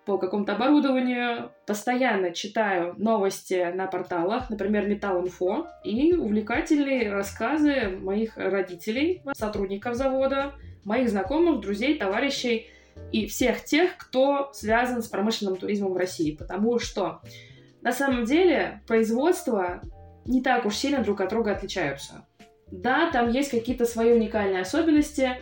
по 0.05 0.17
какому-то 0.17 0.53
оборудованию, 0.55 1.51
постоянно 1.65 2.31
читаю 2.31 2.93
новости 2.97 3.71
на 3.73 3.87
порталах, 3.87 4.49
например, 4.49 4.89
Info, 4.89 5.67
и 5.83 6.13
увлекательные 6.13 7.11
рассказы 7.11 7.87
моих 8.01 8.37
родителей, 8.37 9.21
сотрудников 9.33 9.95
завода, 9.95 10.53
моих 10.83 11.09
знакомых, 11.09 11.61
друзей, 11.61 11.97
товарищей 11.97 12.67
и 13.11 13.27
всех 13.27 13.63
тех, 13.63 13.97
кто 13.97 14.51
связан 14.53 15.01
с 15.01 15.07
промышленным 15.07 15.55
туризмом 15.55 15.93
в 15.93 15.97
России. 15.97 16.35
Потому 16.35 16.79
что 16.79 17.21
на 17.81 17.91
самом 17.91 18.25
деле 18.25 18.81
производства 18.87 19.81
не 20.25 20.41
так 20.41 20.65
уж 20.65 20.75
сильно 20.75 21.03
друг 21.03 21.21
от 21.21 21.29
друга 21.29 21.51
отличаются. 21.51 22.25
Да, 22.71 23.11
там 23.11 23.29
есть 23.29 23.51
какие-то 23.51 23.85
свои 23.85 24.13
уникальные 24.13 24.61
особенности, 24.61 25.37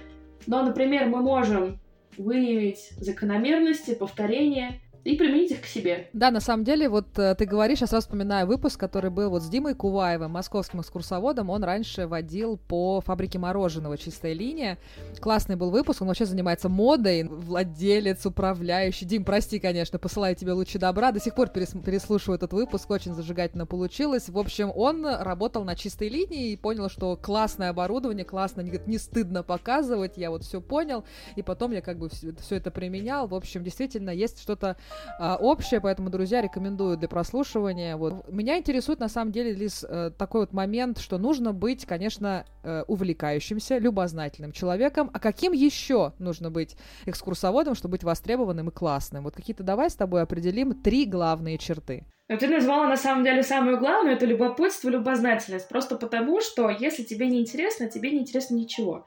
но, 0.48 0.64
например, 0.64 1.08
мы 1.08 1.22
можем 1.22 1.80
выявить 2.22 2.92
закономерности, 2.98 3.94
повторения 3.96 4.80
и 5.04 5.16
применить 5.16 5.52
их 5.52 5.62
к 5.62 5.66
себе. 5.66 6.10
Да, 6.14 6.30
на 6.32 6.40
самом 6.40 6.64
деле, 6.64 6.88
вот 6.88 7.18
э, 7.18 7.34
ты 7.36 7.46
говоришь, 7.46 7.82
я 7.82 7.88
сразу 7.88 8.06
вспоминаю 8.06 8.46
выпуск, 8.46 8.80
который 8.80 9.10
был 9.10 9.30
вот 9.30 9.42
с 9.42 9.50
Димой 9.50 9.74
Куваевым, 9.74 10.32
московским 10.32 10.82
экскурсоводом. 10.82 11.50
Он 11.50 11.64
раньше 11.64 12.08
водил 12.08 12.58
по 12.58 13.02
фабрике 13.02 13.40
мороженого 13.40 13.98
«Чистая 13.98 14.34
линия». 14.34 14.78
Классный 15.20 15.56
был 15.56 15.72
выпуск, 15.72 16.02
он 16.02 16.08
вообще 16.08 16.26
занимается 16.26 16.70
модой, 16.70 17.24
владелец, 17.24 18.26
управляющий. 18.26 19.06
Дим, 19.06 19.26
прости, 19.26 19.60
конечно, 19.60 19.98
посылаю 19.98 20.36
тебе 20.36 20.54
лучи 20.54 20.78
добра. 20.78 21.12
До 21.12 21.20
сих 21.20 21.34
пор 21.34 21.48
перес- 21.48 21.84
переслушиваю 21.84 22.38
этот 22.38 22.54
выпуск, 22.54 22.90
очень 22.92 23.14
зажигательно 23.14 23.66
получилось. 23.66 24.30
В 24.30 24.38
общем, 24.38 24.72
он 24.76 25.06
работал 25.06 25.64
на 25.64 25.76
«Чистой 25.76 26.10
линии» 26.10 26.52
и 26.52 26.58
понял, 26.58 26.90
что 26.90 27.16
классное 27.16 27.70
оборудование, 27.70 28.26
классно, 28.26 28.62
не, 28.62 28.80
не 28.86 28.98
стыдно 29.00 29.42
показывать, 29.42 30.18
я 30.18 30.30
вот 30.30 30.44
все 30.44 30.62
понял. 30.62 31.04
И 31.36 31.42
потом 31.42 31.72
я 31.72 31.82
как 31.82 31.98
бы 31.98 32.10
все 32.10 32.56
это 32.56 32.70
применял. 32.70 33.28
В 33.28 33.34
общем, 33.34 33.64
действительно, 33.64 34.12
есть 34.12 34.40
что-то 34.42 34.78
а, 35.20 35.38
общее, 35.38 35.82
поэтому, 35.82 36.10
друзья, 36.10 36.42
рекомендую 36.42 36.98
для 36.98 37.08
прослушивания. 37.08 37.96
Вот. 37.98 38.28
Меня 38.32 38.58
интересует, 38.58 39.00
на 39.00 39.10
самом 39.10 39.32
деле, 39.32 39.54
Лиз, 39.54 39.86
э, 39.88 40.12
такой 40.18 40.42
вот 40.42 40.54
момент, 40.54 41.00
что 41.00 41.18
нужно 41.18 41.54
быть, 41.54 41.86
конечно, 41.86 42.46
э, 42.64 42.84
увлекающимся, 42.88 43.78
любознательным 43.78 44.52
человеком. 44.52 45.10
А 45.14 45.20
каким 45.20 45.52
еще 45.52 46.14
нужно 46.20 46.50
быть 46.50 46.76
экскурсоводом, 47.06 47.76
чтобы 47.76 47.94
быть 47.94 48.04
востребованным 48.04 48.70
и 48.70 48.72
классным? 48.72 49.24
Вот 49.24 49.36
какие-то 49.36 49.64
давай 49.64 49.90
с 49.90 49.96
тобой 49.96 50.22
определим 50.22 50.74
три 50.74 51.06
главные 51.06 51.58
черты. 51.58 52.06
Но 52.30 52.38
ты 52.38 52.48
назвала 52.48 52.88
на 52.88 52.98
самом 52.98 53.26
деле 53.26 53.44
самую 53.44 53.78
главную, 53.78 54.16
это 54.16 54.26
любопытство, 54.26 54.90
любознательность. 54.90 55.68
Просто 55.68 55.98
потому, 55.98 56.40
что 56.40 56.70
если 56.70 57.04
тебе 57.04 57.28
не 57.28 57.42
интересно, 57.42 57.90
тебе 57.90 58.12
не 58.12 58.20
интересно 58.20 58.56
ничего 58.56 59.06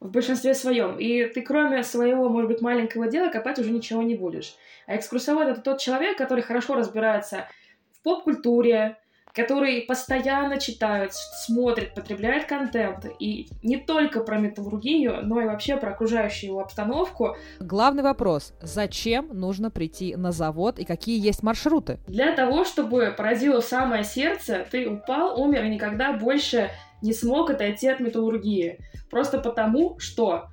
в 0.00 0.10
большинстве 0.10 0.54
своем. 0.54 0.98
И 0.98 1.24
ты 1.24 1.42
кроме 1.42 1.82
своего, 1.82 2.28
может 2.28 2.48
быть, 2.48 2.60
маленького 2.60 3.08
дела 3.08 3.30
копать 3.30 3.58
уже 3.58 3.70
ничего 3.70 4.02
не 4.02 4.14
будешь. 4.14 4.54
А 4.86 4.96
экскурсовод— 4.96 5.48
это 5.48 5.60
тот 5.60 5.78
человек, 5.80 6.16
который 6.16 6.42
хорошо 6.42 6.74
разбирается 6.74 7.48
в 7.92 8.02
поп-культуре, 8.02 8.96
который 9.34 9.82
постоянно 9.82 10.58
читает, 10.58 11.12
смотрит, 11.12 11.94
потребляет 11.94 12.46
контент. 12.46 13.06
И 13.18 13.48
не 13.62 13.76
только 13.76 14.20
про 14.20 14.38
металлургию, 14.38 15.20
но 15.22 15.40
и 15.40 15.44
вообще 15.44 15.76
про 15.76 15.90
окружающую 15.90 16.50
его 16.50 16.60
обстановку. 16.60 17.36
Главный 17.60 18.02
вопрос. 18.02 18.52
Зачем 18.60 19.28
нужно 19.32 19.70
прийти 19.70 20.16
на 20.16 20.32
завод 20.32 20.78
и 20.78 20.84
какие 20.84 21.24
есть 21.24 21.42
маршруты? 21.42 21.98
Для 22.08 22.32
того, 22.32 22.64
чтобы 22.64 23.14
поразило 23.16 23.60
самое 23.60 24.02
сердце, 24.02 24.66
ты 24.70 24.88
упал, 24.88 25.40
умер 25.40 25.64
и 25.64 25.68
никогда 25.68 26.12
больше 26.12 26.70
не 27.02 27.12
смог 27.12 27.50
отойти 27.50 27.88
от 27.88 28.00
металлургии. 28.00 28.78
Просто 29.10 29.38
потому, 29.38 29.98
что 29.98 30.46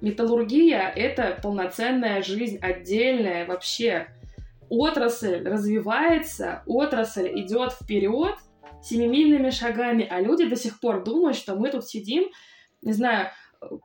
металлургия— 0.00 0.92
это 0.96 1.38
полноценная 1.42 2.22
жизнь, 2.22 2.58
отдельная 2.60 3.46
вообще. 3.46 4.08
Отрасль 4.68 5.42
развивается, 5.44 6.62
отрасль 6.66 7.30
идет 7.40 7.72
вперед 7.72 8.34
семимильными 8.82 9.50
шагами, 9.50 10.06
а 10.08 10.20
люди 10.20 10.48
до 10.48 10.56
сих 10.56 10.80
пор 10.80 11.04
думают, 11.04 11.36
что 11.36 11.54
мы 11.56 11.70
тут 11.70 11.86
сидим, 11.86 12.24
не 12.82 12.92
знаю, 12.92 13.30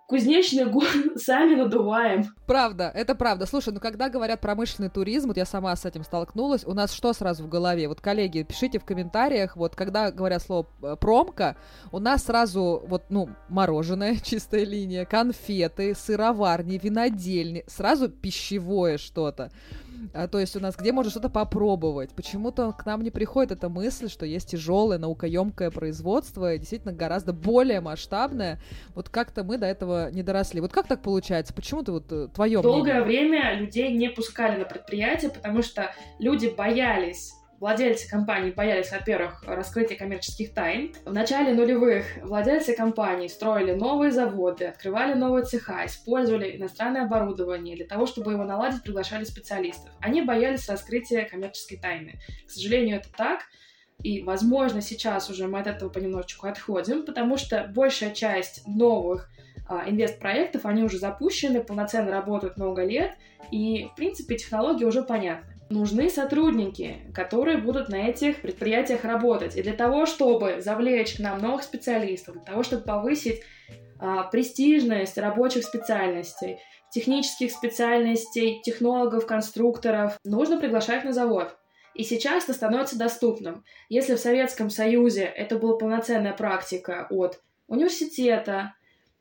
кузнечный 0.07 0.65
гор 0.65 0.85
сами 1.15 1.55
надуваем. 1.55 2.25
Правда, 2.45 2.91
это 2.93 3.15
правда. 3.15 3.45
Слушай, 3.45 3.73
ну 3.73 3.79
когда 3.79 4.09
говорят 4.09 4.41
промышленный 4.41 4.89
туризм, 4.89 5.29
вот 5.29 5.37
я 5.37 5.45
сама 5.45 5.75
с 5.75 5.85
этим 5.85 6.03
столкнулась, 6.03 6.65
у 6.65 6.73
нас 6.73 6.93
что 6.93 7.13
сразу 7.13 7.43
в 7.43 7.49
голове? 7.49 7.87
Вот, 7.87 8.01
коллеги, 8.01 8.43
пишите 8.43 8.79
в 8.79 8.85
комментариях, 8.85 9.55
вот 9.55 9.75
когда 9.75 10.11
говорят 10.11 10.41
слово 10.41 10.67
э, 10.83 10.95
промка, 10.99 11.55
у 11.91 11.99
нас 11.99 12.25
сразу 12.25 12.83
вот, 12.85 13.03
ну, 13.09 13.29
мороженое, 13.49 14.17
чистая 14.23 14.65
линия, 14.65 15.05
конфеты, 15.05 15.95
сыроварни, 15.95 16.79
винодельни, 16.81 17.63
сразу 17.67 18.09
пищевое 18.09 18.97
что-то. 18.97 19.51
А, 20.13 20.27
то 20.27 20.39
есть 20.39 20.55
у 20.55 20.60
нас 20.60 20.75
где 20.75 20.91
можно 20.91 21.12
что-то 21.12 21.29
попробовать. 21.29 22.12
Почему-то 22.12 22.72
к 22.72 22.86
нам 22.86 23.01
не 23.01 23.12
приходит 23.12 23.51
эта 23.51 23.70
мысль, 23.70 24.10
что 24.10 24.25
есть 24.25 24.51
тяжелое 24.51 24.98
наукоемкое 24.98 25.72
производство, 25.72 26.58
действительно 26.58 26.93
гораздо 26.93 27.34
более 27.34 27.81
масштабное. 27.81 28.60
Вот 28.96 29.10
как-то 29.10 29.43
мы 29.43 29.58
до 29.58 29.65
этого 29.65 30.12
не 30.12 30.24
доросли. 30.24 30.62
Вот 30.62 30.72
как 30.72 30.88
так 30.88 31.01
получается? 31.01 31.53
Почему 31.53 31.84
ты 31.84 31.91
вот 31.91 32.12
э, 32.12 32.27
твое 32.34 32.62
Долгое 32.62 33.03
время 33.03 33.55
людей 33.55 33.96
не 33.96 34.10
пускали 34.10 34.60
на 34.60 34.65
предприятие, 34.65 35.31
потому 35.31 35.62
что 35.62 35.91
люди 36.20 36.48
боялись 36.48 37.34
Владельцы 37.61 38.09
компаний 38.09 38.49
боялись, 38.49 38.91
во-первых, 38.91 39.43
раскрытия 39.45 39.95
коммерческих 39.95 40.51
тайн. 40.51 40.95
В 41.05 41.13
начале 41.13 41.53
нулевых 41.53 42.05
владельцы 42.23 42.75
компаний 42.75 43.29
строили 43.29 43.73
новые 43.73 44.11
заводы, 44.11 44.65
открывали 44.65 45.13
новые 45.13 45.45
цеха, 45.45 45.85
использовали 45.85 46.57
иностранное 46.57 47.03
оборудование 47.03 47.75
для 47.75 47.85
того, 47.85 48.07
чтобы 48.07 48.31
его 48.31 48.45
наладить, 48.45 48.81
приглашали 48.81 49.25
специалистов. 49.25 49.91
Они 49.99 50.23
боялись 50.23 50.67
раскрытия 50.67 51.29
коммерческой 51.29 51.75
тайны. 51.77 52.19
К 52.47 52.49
сожалению, 52.49 52.97
это 52.97 53.11
так. 53.15 53.41
И, 54.01 54.23
возможно, 54.23 54.81
сейчас 54.81 55.29
уже 55.29 55.47
мы 55.47 55.59
от 55.59 55.67
этого 55.67 55.89
понемножечку 55.89 56.47
отходим, 56.47 57.05
потому 57.05 57.37
что 57.37 57.69
большая 57.75 58.09
часть 58.09 58.67
новых 58.67 59.29
а, 59.67 59.87
инвестпроектов, 59.87 60.65
они 60.65 60.81
уже 60.81 60.97
запущены, 60.97 61.63
полноценно 61.63 62.09
работают 62.09 62.57
много 62.57 62.83
лет, 62.83 63.11
и, 63.51 63.87
в 63.91 63.95
принципе, 63.95 64.35
технологии 64.35 64.85
уже 64.85 65.03
понятны 65.03 65.50
нужны 65.71 66.09
сотрудники, 66.09 66.97
которые 67.13 67.57
будут 67.57 67.89
на 67.89 68.07
этих 68.07 68.41
предприятиях 68.41 69.03
работать. 69.03 69.55
И 69.55 69.63
для 69.63 69.73
того, 69.73 70.05
чтобы 70.05 70.61
завлечь 70.61 71.15
к 71.15 71.19
нам 71.19 71.39
новых 71.39 71.63
специалистов, 71.63 72.35
для 72.35 72.43
того, 72.43 72.63
чтобы 72.63 72.83
повысить 72.83 73.41
а, 73.99 74.23
престижность 74.23 75.17
рабочих 75.17 75.63
специальностей, 75.63 76.57
технических 76.91 77.51
специальностей, 77.51 78.61
технологов, 78.61 79.25
конструкторов 79.25 80.17
нужно 80.23 80.59
приглашать 80.59 81.03
на 81.05 81.13
завод. 81.13 81.55
И 81.93 82.03
сейчас 82.03 82.45
это 82.45 82.53
становится 82.53 82.97
доступным. 82.97 83.63
Если 83.89 84.15
в 84.15 84.19
Советском 84.19 84.69
Союзе 84.69 85.23
это 85.23 85.57
была 85.57 85.77
полноценная 85.77 86.33
практика 86.33 87.07
от 87.09 87.41
университета, 87.67 88.75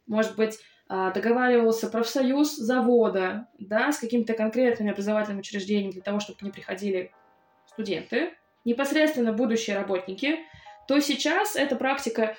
может 0.06 0.36
быть, 0.36 0.58
договаривался 0.90 1.88
профсоюз 1.88 2.56
завода, 2.56 3.46
да, 3.60 3.92
с 3.92 3.98
какими-то 3.98 4.34
конкретными 4.34 4.90
образовательными 4.90 5.40
учреждениями 5.40 5.92
для 5.92 6.02
того, 6.02 6.18
чтобы 6.18 6.40
ним 6.42 6.50
приходили 6.50 7.12
студенты, 7.68 8.34
непосредственно 8.64 9.32
будущие 9.32 9.76
работники, 9.76 10.40
то 10.88 10.98
сейчас 10.98 11.54
эта 11.54 11.76
практика 11.76 12.36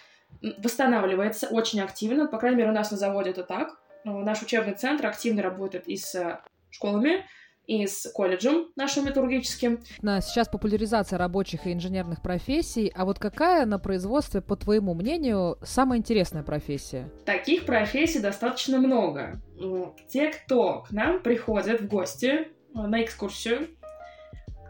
восстанавливается 0.57 1.47
очень 1.47 1.79
активно, 1.79 2.27
по 2.27 2.37
крайней 2.37 2.57
мере, 2.57 2.71
у 2.71 2.73
нас 2.73 2.91
на 2.91 2.97
заводе 2.97 3.29
это 3.29 3.43
так. 3.43 3.79
Наш 4.03 4.41
учебный 4.41 4.73
центр 4.73 5.07
активно 5.07 5.41
работает 5.41 5.87
и 5.87 5.95
с 5.95 6.41
школами, 6.71 7.25
и 7.67 7.85
с 7.87 8.11
колледжем 8.13 8.67
нашим 8.75 9.05
металлургическим. 9.05 9.79
Сейчас 10.01 10.47
популяризация 10.49 11.17
рабочих 11.17 11.67
и 11.67 11.73
инженерных 11.73 12.21
профессий, 12.21 12.91
а 12.93 13.05
вот 13.05 13.19
какая 13.19 13.65
на 13.65 13.79
производстве, 13.79 14.41
по 14.41 14.55
твоему 14.55 14.93
мнению, 14.93 15.57
самая 15.63 15.99
интересная 15.99 16.43
профессия? 16.43 17.09
Таких 17.25 17.65
профессий 17.65 18.19
достаточно 18.19 18.77
много. 18.77 19.41
Те, 20.09 20.29
кто 20.29 20.81
к 20.81 20.91
нам 20.91 21.21
приходят 21.21 21.81
в 21.81 21.87
гости 21.87 22.27
э, 22.27 22.47
на 22.73 23.03
экскурсию, 23.03 23.67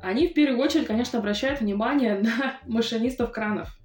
они 0.02 0.28
в 0.28 0.34
первую 0.34 0.60
очередь, 0.60 0.88
конечно, 0.88 1.20
обращают 1.20 1.62
внимание 1.62 2.16
на 2.20 2.60
машинистов 2.66 3.32
кранов. 3.32 3.78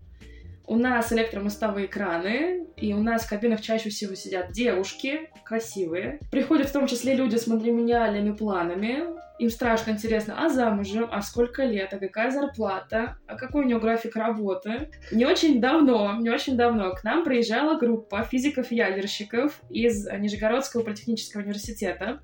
У 0.68 0.76
нас 0.76 1.12
электромостовые 1.12 1.86
краны, 1.86 2.66
и 2.76 2.92
у 2.92 3.00
нас 3.00 3.24
в 3.24 3.28
кабинах 3.28 3.60
чаще 3.60 3.88
всего 3.88 4.16
сидят 4.16 4.50
девушки, 4.50 5.30
красивые. 5.44 6.18
Приходят 6.30 6.68
в 6.68 6.72
том 6.72 6.88
числе 6.88 7.14
люди 7.14 7.36
с 7.36 7.46
матримониальными 7.46 8.32
планами. 8.32 9.04
Им 9.38 9.50
страшно 9.50 9.92
интересно, 9.92 10.34
а 10.44 10.48
замужем, 10.48 11.08
а 11.12 11.22
сколько 11.22 11.62
лет, 11.64 11.92
а 11.92 11.98
какая 11.98 12.30
зарплата, 12.30 13.16
а 13.28 13.36
какой 13.36 13.64
у 13.64 13.66
нее 13.66 13.78
график 13.78 14.16
работы. 14.16 14.90
Не 15.12 15.26
очень 15.26 15.60
давно, 15.60 16.16
не 16.18 16.30
очень 16.30 16.56
давно 16.56 16.94
к 16.94 17.04
нам 17.04 17.22
приезжала 17.22 17.78
группа 17.78 18.24
физиков-ядерщиков 18.24 19.60
из 19.70 20.06
Нижегородского 20.10 20.82
политехнического 20.82 21.42
университета. 21.42 22.20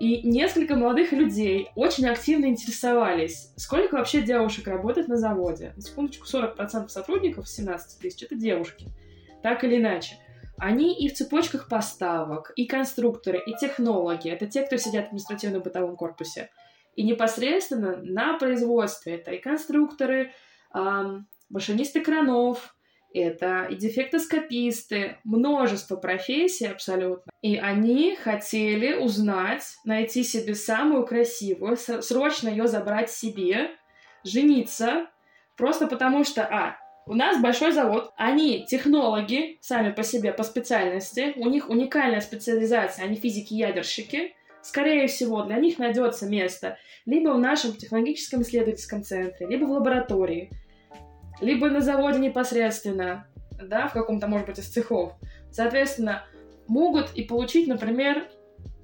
И 0.00 0.26
несколько 0.26 0.76
молодых 0.76 1.12
людей 1.12 1.68
очень 1.76 2.08
активно 2.08 2.46
интересовались, 2.46 3.52
сколько 3.56 3.96
вообще 3.96 4.22
девушек 4.22 4.66
работает 4.66 5.08
на 5.08 5.18
заводе. 5.18 5.74
На 5.76 5.82
секундочку, 5.82 6.26
40% 6.26 6.88
сотрудников, 6.88 7.46
17 7.46 8.00
тысяч, 8.00 8.22
это 8.22 8.34
девушки. 8.34 8.86
Так 9.42 9.62
или 9.62 9.76
иначе. 9.76 10.16
Они 10.56 10.98
и 10.98 11.10
в 11.10 11.12
цепочках 11.12 11.68
поставок, 11.68 12.50
и 12.56 12.66
конструкторы, 12.66 13.42
и 13.44 13.54
технологи. 13.60 14.30
Это 14.30 14.46
те, 14.46 14.62
кто 14.62 14.78
сидят 14.78 15.08
в 15.08 15.08
административно-бытовом 15.08 15.96
корпусе. 15.96 16.48
И 16.96 17.02
непосредственно 17.02 17.98
на 17.98 18.38
производстве 18.38 19.16
это 19.16 19.32
и 19.32 19.38
конструкторы, 19.38 20.32
эм, 20.74 21.26
машинисты 21.50 22.00
кранов, 22.00 22.74
это 23.12 23.66
и 23.70 23.76
дефектоскописты, 23.76 25.16
множество 25.24 25.96
профессий 25.96 26.66
абсолютно. 26.66 27.30
И 27.42 27.56
они 27.56 28.16
хотели 28.16 28.94
узнать, 28.94 29.76
найти 29.84 30.22
себе 30.22 30.54
самую 30.54 31.06
красивую, 31.06 31.76
срочно 31.76 32.48
ее 32.48 32.66
забрать 32.68 33.10
себе, 33.10 33.70
жениться, 34.24 35.06
просто 35.56 35.86
потому 35.86 36.24
что, 36.24 36.42
а, 36.42 36.76
у 37.06 37.14
нас 37.14 37.40
большой 37.40 37.72
завод, 37.72 38.12
они 38.16 38.64
технологи 38.66 39.58
сами 39.60 39.90
по 39.90 40.02
себе, 40.02 40.32
по 40.32 40.42
специальности, 40.42 41.32
у 41.36 41.48
них 41.48 41.68
уникальная 41.68 42.20
специализация, 42.20 43.04
они 43.04 43.16
физики-ядерщики, 43.16 44.34
скорее 44.62 45.06
всего, 45.06 45.42
для 45.42 45.56
них 45.56 45.78
найдется 45.78 46.26
место 46.26 46.78
либо 47.06 47.30
в 47.30 47.38
нашем 47.38 47.72
технологическом 47.72 48.42
исследовательском 48.42 49.02
центре, 49.02 49.46
либо 49.46 49.64
в 49.64 49.70
лаборатории, 49.70 50.50
либо 51.40 51.68
на 51.68 51.80
заводе 51.80 52.18
непосредственно, 52.18 53.26
да, 53.62 53.88
в 53.88 53.92
каком-то, 53.92 54.26
может 54.26 54.46
быть, 54.46 54.58
из 54.58 54.66
цехов. 54.66 55.14
Соответственно, 55.50 56.24
могут 56.66 57.12
и 57.14 57.22
получить, 57.22 57.66
например, 57.66 58.28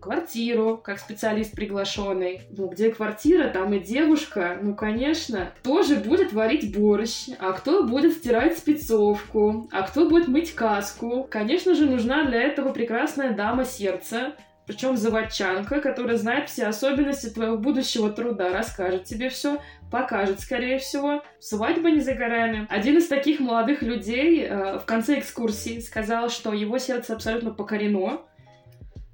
квартиру, 0.01 0.77
как 0.77 1.01
специалист 1.01 1.53
приглашенный. 1.53 2.43
Ну, 2.51 2.69
где 2.69 2.91
квартира, 2.91 3.49
там 3.49 3.73
и 3.75 3.81
девушка. 3.81 4.59
Ну, 4.63 4.75
конечно, 4.75 5.53
кто 5.59 5.83
же 5.83 5.97
будет 5.97 6.33
варить 6.33 6.77
борщ, 6.77 7.29
а 7.41 7.53
кто 7.53 7.83
будет 7.83 8.13
стирать 8.13 8.57
спецовку, 8.57 9.69
а 9.73 9.83
кто 9.83 10.09
будет 10.09 10.29
мыть 10.29 10.55
каску. 10.55 11.27
Конечно 11.29 11.75
же, 11.75 11.87
нужна 11.87 12.25
для 12.25 12.43
этого 12.43 12.73
прекрасная 12.73 13.33
дама 13.33 13.65
сердца, 13.65 14.35
причем 14.67 14.97
заводчанка, 14.97 15.81
которая 15.81 16.17
знает 16.17 16.49
все 16.49 16.67
особенности 16.67 17.29
твоего 17.29 17.57
будущего 17.57 18.11
труда, 18.11 18.51
расскажет 18.51 19.05
тебе 19.05 19.29
все, 19.29 19.63
покажет, 19.93 20.41
скорее 20.41 20.79
всего. 20.79 21.23
Свадьба 21.39 21.91
не 21.91 22.01
за 22.01 22.15
горами. 22.15 22.67
Один 22.69 22.99
из 22.99 23.07
таких 23.07 23.39
молодых 23.39 23.83
людей 23.83 24.43
э, 24.43 24.79
в 24.79 24.85
конце 24.85 25.21
экскурсии 25.21 25.79
сказал, 25.79 26.31
что 26.31 26.53
его 26.53 26.79
сердце 26.79 27.15
абсолютно 27.15 27.53
покорено. 27.53 28.23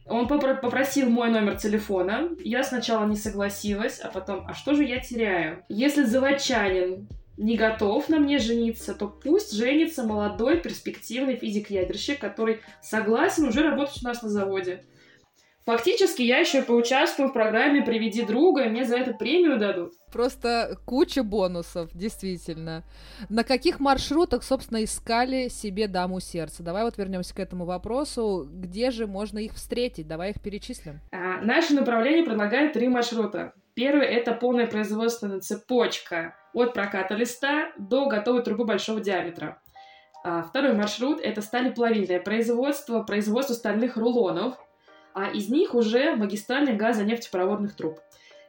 Он 0.06 0.26
попросил 0.26 1.10
мой 1.10 1.30
номер 1.30 1.56
телефона. 1.56 2.30
Я 2.42 2.64
сначала 2.64 3.06
не 3.06 3.16
согласилась, 3.16 4.00
а 4.00 4.08
потом, 4.08 4.46
а 4.48 4.54
что 4.54 4.74
же 4.74 4.84
я 4.84 5.00
теряю? 5.00 5.64
Если 5.68 6.02
заводчанин 6.02 7.08
не 7.36 7.56
готов 7.56 8.08
на 8.08 8.18
мне 8.18 8.38
жениться, 8.38 8.94
то 8.94 9.06
пусть 9.08 9.52
женится 9.52 10.02
молодой 10.02 10.60
перспективный 10.60 11.36
физик-ядерщик, 11.36 12.18
который 12.18 12.60
согласен 12.82 13.44
уже 13.44 13.62
работать 13.62 14.02
у 14.02 14.06
нас 14.06 14.22
на 14.22 14.28
заводе. 14.28 14.84
Фактически 15.64 16.22
я 16.22 16.38
еще 16.38 16.62
поучаствую 16.62 17.28
в 17.28 17.32
программе 17.32 17.82
«Приведи 17.82 18.22
друга», 18.22 18.64
и 18.64 18.68
мне 18.68 18.84
за 18.84 18.96
это 18.96 19.12
премию 19.12 19.58
дадут. 19.58 19.92
Просто 20.12 20.76
куча 20.84 21.22
бонусов, 21.22 21.90
действительно. 21.94 22.82
На 23.28 23.44
каких 23.44 23.78
маршрутах, 23.78 24.42
собственно, 24.42 24.82
искали 24.82 25.46
себе 25.48 25.86
даму 25.86 26.18
сердца? 26.18 26.64
Давай 26.64 26.82
вот 26.82 26.98
вернемся 26.98 27.32
к 27.32 27.38
этому 27.38 27.64
вопросу. 27.64 28.48
Где 28.50 28.90
же 28.90 29.06
можно 29.06 29.38
их 29.38 29.54
встретить? 29.54 30.08
Давай 30.08 30.30
их 30.30 30.40
перечислим. 30.40 31.00
А, 31.12 31.40
наше 31.40 31.74
направление 31.74 32.24
предлагает 32.24 32.72
три 32.72 32.88
маршрута. 32.88 33.52
Первый— 33.74 34.06
это 34.08 34.32
полная 34.34 34.66
производственная 34.66 35.40
цепочка 35.40 36.34
от 36.52 36.74
проката 36.74 37.14
листа 37.14 37.72
до 37.78 38.06
готовой 38.06 38.42
трубы 38.42 38.64
большого 38.64 39.00
диаметра. 39.00 39.62
А, 40.24 40.42
второй 40.42 40.74
маршрут— 40.74 41.20
это 41.22 41.40
сталеплавильное 41.40 42.20
производство, 42.20 43.02
производство 43.02 43.54
стальных 43.54 43.96
рулонов— 43.96 44.56
а 45.14 45.30
из 45.30 45.48
них 45.48 45.74
уже 45.74 46.14
магистральных 46.14 46.76
газонефтепроводных 46.76 47.76
труб. 47.76 48.00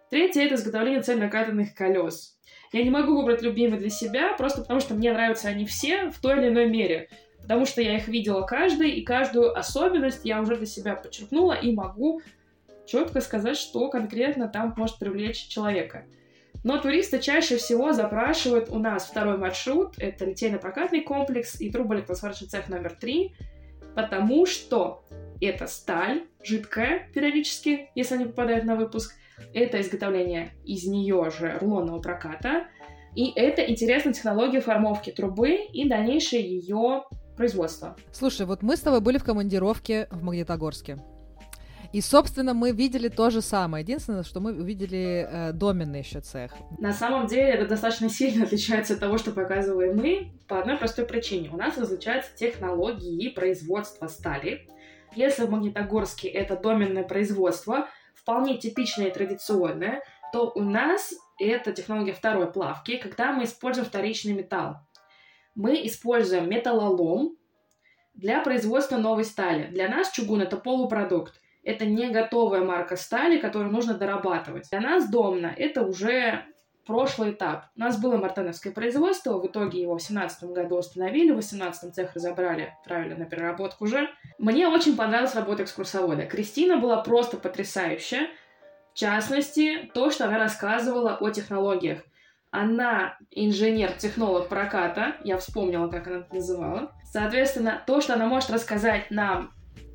Третье– 0.09 0.41
это 0.43 0.55
изготовление 0.55 1.01
цельнокатанных 1.01 1.73
колес. 1.73 2.37
Я 2.71 2.83
не 2.83 2.89
могу 2.89 3.15
выбрать 3.15 3.41
любимый 3.41 3.79
для 3.79 3.89
себя, 3.89 4.33
просто 4.33 4.61
потому 4.61 4.79
что 4.79 4.93
мне 4.93 5.13
нравятся 5.13 5.47
они 5.47 5.65
все 5.65 6.09
в 6.09 6.19
той 6.19 6.39
или 6.39 6.49
иной 6.49 6.69
мере. 6.69 7.09
Потому 7.41 7.65
что 7.65 7.81
я 7.81 7.97
их 7.97 8.07
видела 8.07 8.41
каждый, 8.43 8.91
и 8.91 9.03
каждую 9.03 9.57
особенность 9.57 10.21
я 10.23 10.41
уже 10.41 10.55
для 10.55 10.65
себя 10.65 10.95
подчеркнула 10.95 11.53
и 11.53 11.73
могу 11.73 12.21
четко 12.85 13.21
сказать, 13.21 13.57
что 13.57 13.89
конкретно 13.89 14.47
там 14.47 14.73
может 14.77 14.97
привлечь 14.97 15.47
человека. 15.47 16.05
Но 16.63 16.77
туристы 16.77 17.19
чаще 17.19 17.57
всего 17.57 17.91
запрашивают 17.91 18.69
у 18.69 18.79
нас 18.79 19.05
второй 19.05 19.37
маршрут, 19.37 19.95
это 19.97 20.25
литейно-прокатный 20.25 21.01
комплекс 21.01 21.59
и 21.59 21.69
трубоэлектросварочный 21.69 22.47
цех 22.47 22.69
номер 22.69 22.95
три, 22.99 23.35
потому 23.95 24.45
что 24.45 25.03
это 25.45 25.67
сталь, 25.67 26.23
жидкая 26.43 27.07
периодически, 27.13 27.89
если 27.95 28.15
они 28.15 28.25
попадают 28.25 28.65
на 28.65 28.75
выпуск. 28.75 29.15
Это 29.53 29.81
изготовление 29.81 30.51
из 30.63 30.85
нее 30.85 31.31
же 31.37 31.57
рулонного 31.59 31.99
проката. 31.99 32.67
И 33.15 33.31
это 33.35 33.61
интересная 33.69 34.13
технология 34.13 34.61
формовки 34.61 35.11
трубы 35.11 35.55
и 35.71 35.87
дальнейшее 35.87 36.41
ее 36.41 37.03
производство. 37.35 37.95
Слушай, 38.11 38.45
вот 38.45 38.61
мы 38.61 38.77
с 38.77 38.81
тобой 38.81 39.01
были 39.01 39.17
в 39.17 39.23
командировке 39.23 40.07
в 40.11 40.23
Магнитогорске. 40.23 40.97
И, 41.93 42.01
собственно, 42.01 42.55
мы 42.55 42.71
видели 42.71 43.07
то 43.07 43.29
же 43.29 43.41
самое. 43.41 43.83
Единственное, 43.83 44.23
что 44.23 44.39
мы 44.39 44.51
увидели 44.51 45.27
э, 45.29 45.51
доменный 45.53 45.99
еще 45.99 46.21
цех. 46.21 46.51
На 46.79 46.91
самом 46.91 47.27
деле 47.27 47.49
это 47.49 47.67
достаточно 47.67 48.09
сильно 48.09 48.43
отличается 48.45 48.95
от 48.95 48.99
того, 48.99 49.19
что 49.19 49.31
показываем 49.31 49.95
мы, 49.95 50.31
по 50.47 50.59
одной 50.59 50.77
простой 50.77 51.05
причине. 51.05 51.51
У 51.51 51.57
нас 51.57 51.77
различаются 51.77 52.35
технологии 52.35 53.29
производства 53.29 54.07
стали, 54.07 54.67
если 55.15 55.45
в 55.45 55.51
Магнитогорске 55.51 56.27
это 56.27 56.55
доменное 56.55 57.03
производство, 57.03 57.87
вполне 58.15 58.57
типичное 58.57 59.07
и 59.07 59.13
традиционное, 59.13 60.03
то 60.31 60.51
у 60.55 60.61
нас 60.61 61.13
это 61.39 61.71
технология 61.73 62.13
второй 62.13 62.51
плавки, 62.51 62.97
когда 62.97 63.31
мы 63.31 63.43
используем 63.43 63.87
вторичный 63.87 64.33
металл. 64.33 64.77
Мы 65.55 65.85
используем 65.85 66.49
металлолом 66.49 67.37
для 68.13 68.41
производства 68.41 68.97
новой 68.97 69.25
стали. 69.25 69.67
Для 69.67 69.87
нас 69.87 70.11
чугун 70.11 70.41
это 70.41 70.57
полупродукт. 70.57 71.41
Это 71.63 71.85
не 71.85 72.09
готовая 72.09 72.63
марка 72.63 72.95
стали, 72.95 73.39
которую 73.39 73.71
нужно 73.71 73.93
дорабатывать. 73.93 74.69
Для 74.69 74.81
нас 74.81 75.09
домна 75.09 75.53
это 75.55 75.83
уже 75.83 76.45
прошлый 76.85 77.31
этап. 77.31 77.65
У 77.75 77.79
нас 77.79 77.99
было 77.99 78.17
мартеновское 78.17 78.73
производство, 78.73 79.37
в 79.37 79.47
итоге 79.47 79.81
его 79.81 79.93
в 79.93 79.97
2017 79.97 80.43
году 80.51 80.77
остановили, 80.77 81.31
в 81.31 81.35
2018 81.35 81.93
цех 81.93 82.13
разобрали, 82.13 82.73
отправили 82.79 83.13
на 83.13 83.25
переработку 83.25 83.85
уже. 83.85 84.09
Мне 84.37 84.67
очень 84.67 84.95
понравилась 84.95 85.35
работа 85.35 85.63
экскурсовода. 85.63 86.25
Кристина 86.25 86.77
была 86.77 86.97
просто 87.01 87.37
потрясающая. 87.37 88.27
В 88.93 88.97
частности, 88.97 89.89
то, 89.93 90.11
что 90.11 90.25
она 90.25 90.37
рассказывала 90.37 91.15
о 91.15 91.29
технологиях. 91.29 91.99
Она 92.51 93.17
инженер-технолог 93.31 94.47
проката, 94.47 95.15
я 95.23 95.37
вспомнила, 95.37 95.87
как 95.87 96.05
она 96.07 96.17
это 96.17 96.35
называла. 96.35 96.91
Соответственно, 97.03 97.81
то, 97.87 97.99
что 97.99 98.13
она 98.13 98.27
может 98.27 98.51
рассказать 98.51 99.09
нам 99.09 99.51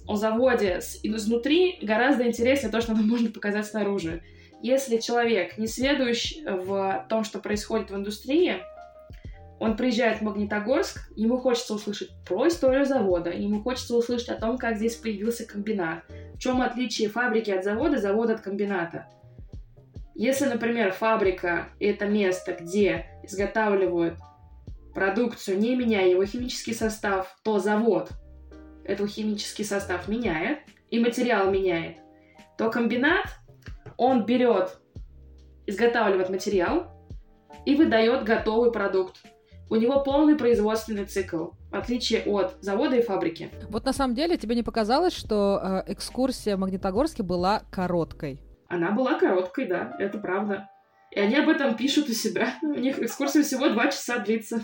о 0.08 0.16
заводе 0.16 0.80
изнутри, 1.04 1.78
гораздо 1.82 2.26
интереснее 2.26 2.72
то, 2.72 2.80
что 2.80 2.92
она 2.92 3.02
может 3.04 3.32
показать 3.32 3.66
снаружи. 3.66 4.22
Если 4.60 4.98
человек 4.98 5.56
не 5.56 5.66
следующий 5.66 6.44
в 6.44 7.06
том, 7.08 7.24
что 7.24 7.38
происходит 7.38 7.90
в 7.90 7.96
индустрии, 7.96 8.56
он 9.60 9.76
приезжает 9.76 10.18
в 10.18 10.22
Магнитогорск, 10.22 11.10
ему 11.16 11.38
хочется 11.38 11.74
услышать 11.74 12.10
про 12.26 12.48
историю 12.48 12.84
завода, 12.84 13.30
ему 13.30 13.62
хочется 13.62 13.96
услышать 13.96 14.28
о 14.28 14.36
том, 14.36 14.56
как 14.56 14.76
здесь 14.76 14.96
появился 14.96 15.46
комбинат, 15.46 16.04
в 16.34 16.38
чем 16.38 16.62
отличие 16.62 17.08
фабрики 17.08 17.50
от 17.50 17.64
завода, 17.64 17.98
завода 17.98 18.34
от 18.34 18.40
комбината. 18.40 19.08
Если, 20.14 20.46
например, 20.46 20.92
фабрика— 20.92 21.68
это 21.80 22.06
место, 22.06 22.56
где 22.60 23.06
изготавливают 23.22 24.18
продукцию, 24.94 25.58
не 25.58 25.76
меняя 25.76 26.08
его 26.08 26.24
химический 26.24 26.74
состав, 26.74 27.36
то 27.44 27.60
завод 27.60 28.10
этот 28.84 29.10
химический 29.10 29.64
состав 29.64 30.08
меняет, 30.08 30.58
и 30.90 30.98
материал 30.98 31.50
меняет, 31.50 31.98
то 32.56 32.70
комбинат, 32.70 33.26
он 33.98 34.24
берет, 34.24 34.78
изготавливает 35.66 36.30
материал 36.30 36.86
и 37.66 37.74
выдает 37.74 38.24
готовый 38.24 38.72
продукт. 38.72 39.20
У 39.68 39.76
него 39.76 40.02
полный 40.02 40.36
производственный 40.36 41.04
цикл, 41.04 41.48
в 41.70 41.74
отличие 41.74 42.22
от 42.22 42.56
завода 42.62 42.96
и 42.96 43.02
фабрики. 43.02 43.50
Вот 43.68 43.84
на 43.84 43.92
самом 43.92 44.14
деле 44.14 44.38
тебе 44.38 44.54
не 44.54 44.62
показалось, 44.62 45.12
что 45.12 45.60
э, 45.86 45.92
экскурсия 45.92 46.56
в 46.56 46.60
Магнитогорске 46.60 47.22
была 47.22 47.64
короткой? 47.70 48.40
Она 48.68 48.92
была 48.92 49.18
короткой, 49.18 49.66
да, 49.66 49.94
это 49.98 50.16
правда. 50.18 50.70
И 51.10 51.20
они 51.20 51.36
об 51.36 51.50
этом 51.50 51.76
пишут 51.76 52.08
у 52.08 52.12
себя. 52.12 52.54
У 52.62 52.74
них 52.74 52.98
экскурсия 52.98 53.42
всего 53.42 53.68
два 53.68 53.88
часа 53.88 54.18
длится. 54.18 54.62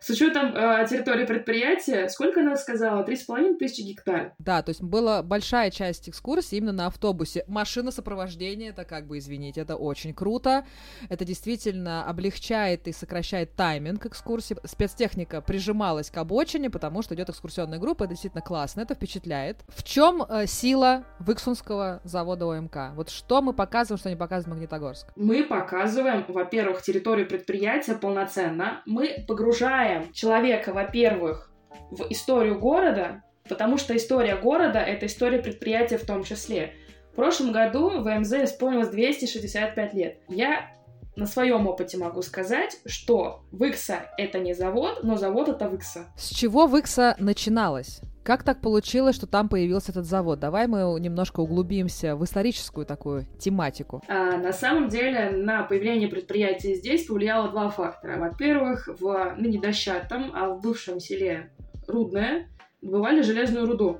С 0.00 0.08
учетом 0.08 0.56
э, 0.56 0.86
территории 0.88 1.26
предприятия, 1.26 2.08
сколько 2.08 2.40
она 2.40 2.56
сказала? 2.56 3.04
Три 3.04 3.16
с 3.16 3.24
половиной 3.24 3.58
тысячи 3.58 3.82
гектар. 3.82 4.32
Да, 4.38 4.62
то 4.62 4.70
есть 4.70 4.82
была 4.82 5.22
большая 5.22 5.70
часть 5.70 6.08
экскурсии 6.08 6.56
именно 6.56 6.72
на 6.72 6.86
автобусе. 6.86 7.44
Машина 7.46 7.90
сопровождения, 7.90 8.70
это 8.70 8.86
как 8.86 9.06
бы, 9.06 9.18
извините, 9.18 9.60
это 9.60 9.76
очень 9.76 10.14
круто. 10.14 10.64
Это 11.10 11.26
действительно 11.26 12.06
облегчает 12.06 12.88
и 12.88 12.92
сокращает 12.92 13.54
тайминг 13.56 14.06
экскурсии. 14.06 14.56
Спецтехника 14.64 15.42
прижималась 15.42 16.10
к 16.10 16.16
обочине, 16.16 16.70
потому 16.70 17.02
что 17.02 17.14
идет 17.14 17.28
экскурсионная 17.28 17.78
группа, 17.78 18.04
это 18.04 18.14
действительно 18.14 18.42
классно, 18.42 18.80
это 18.80 18.94
впечатляет. 18.94 19.58
В 19.68 19.82
чем 19.82 20.22
э, 20.22 20.46
сила 20.46 21.04
Выксунского 21.18 22.00
завода 22.04 22.46
ОМК? 22.46 22.94
Вот 22.94 23.10
что 23.10 23.42
мы 23.42 23.52
показываем, 23.52 23.98
что 23.98 24.08
не 24.08 24.16
показывает 24.16 24.54
Магнитогорск? 24.54 25.08
Мы 25.16 25.44
показываем, 25.44 26.24
во-первых, 26.26 26.80
территорию 26.80 27.28
предприятия 27.28 27.92
полноценно. 27.92 28.80
Мы 28.86 29.26
погружаем 29.28 29.89
погружаем 29.90 30.12
человека, 30.12 30.72
во-первых, 30.72 31.50
в 31.90 32.06
историю 32.10 32.58
города, 32.58 33.22
потому 33.48 33.78
что 33.78 33.96
история 33.96 34.36
города— 34.36 34.78
это 34.78 35.06
история 35.06 35.38
предприятия 35.38 35.98
в 35.98 36.06
том 36.06 36.24
числе. 36.24 36.74
В 37.12 37.16
прошлом 37.16 37.52
году 37.52 38.00
ВМЗ 38.00 38.32
исполнилось 38.44 38.88
265 38.88 39.94
лет. 39.94 40.18
Я 40.28 40.72
на 41.16 41.26
своем 41.26 41.66
опыте 41.66 41.98
могу 41.98 42.22
сказать, 42.22 42.78
что 42.86 43.42
Выкса— 43.50 44.10
это 44.18 44.38
не 44.38 44.54
завод, 44.54 45.00
но 45.02 45.16
завод— 45.16 45.48
это 45.50 45.68
Выкса. 45.68 46.06
С 46.16 46.30
чего 46.30 46.66
Выкса 46.66 47.16
начиналась? 47.18 48.00
Как 48.22 48.42
так 48.42 48.60
получилось, 48.60 49.16
что 49.16 49.26
там 49.26 49.48
появился 49.48 49.92
этот 49.92 50.04
завод? 50.04 50.38
Давай 50.38 50.66
мы 50.66 50.98
немножко 51.00 51.40
углубимся 51.40 52.16
в 52.16 52.24
историческую 52.24 52.84
такую 52.84 53.26
тематику. 53.38 54.02
А, 54.08 54.36
на 54.36 54.52
самом 54.52 54.88
деле 54.88 55.30
на 55.30 55.62
появление 55.62 56.08
предприятия 56.08 56.74
здесь 56.74 57.06
повлияло 57.06 57.48
два 57.48 57.70
фактора. 57.70 58.18
Во-первых, 58.18 58.88
в 59.00 59.34
ныне 59.38 59.58
Дощатом, 59.58 60.32
а 60.34 60.50
в 60.50 60.60
бывшем 60.60 61.00
селе 61.00 61.50
Рудное, 61.88 62.48
добывали 62.82 63.22
железную 63.22 63.66
руду. 63.66 63.98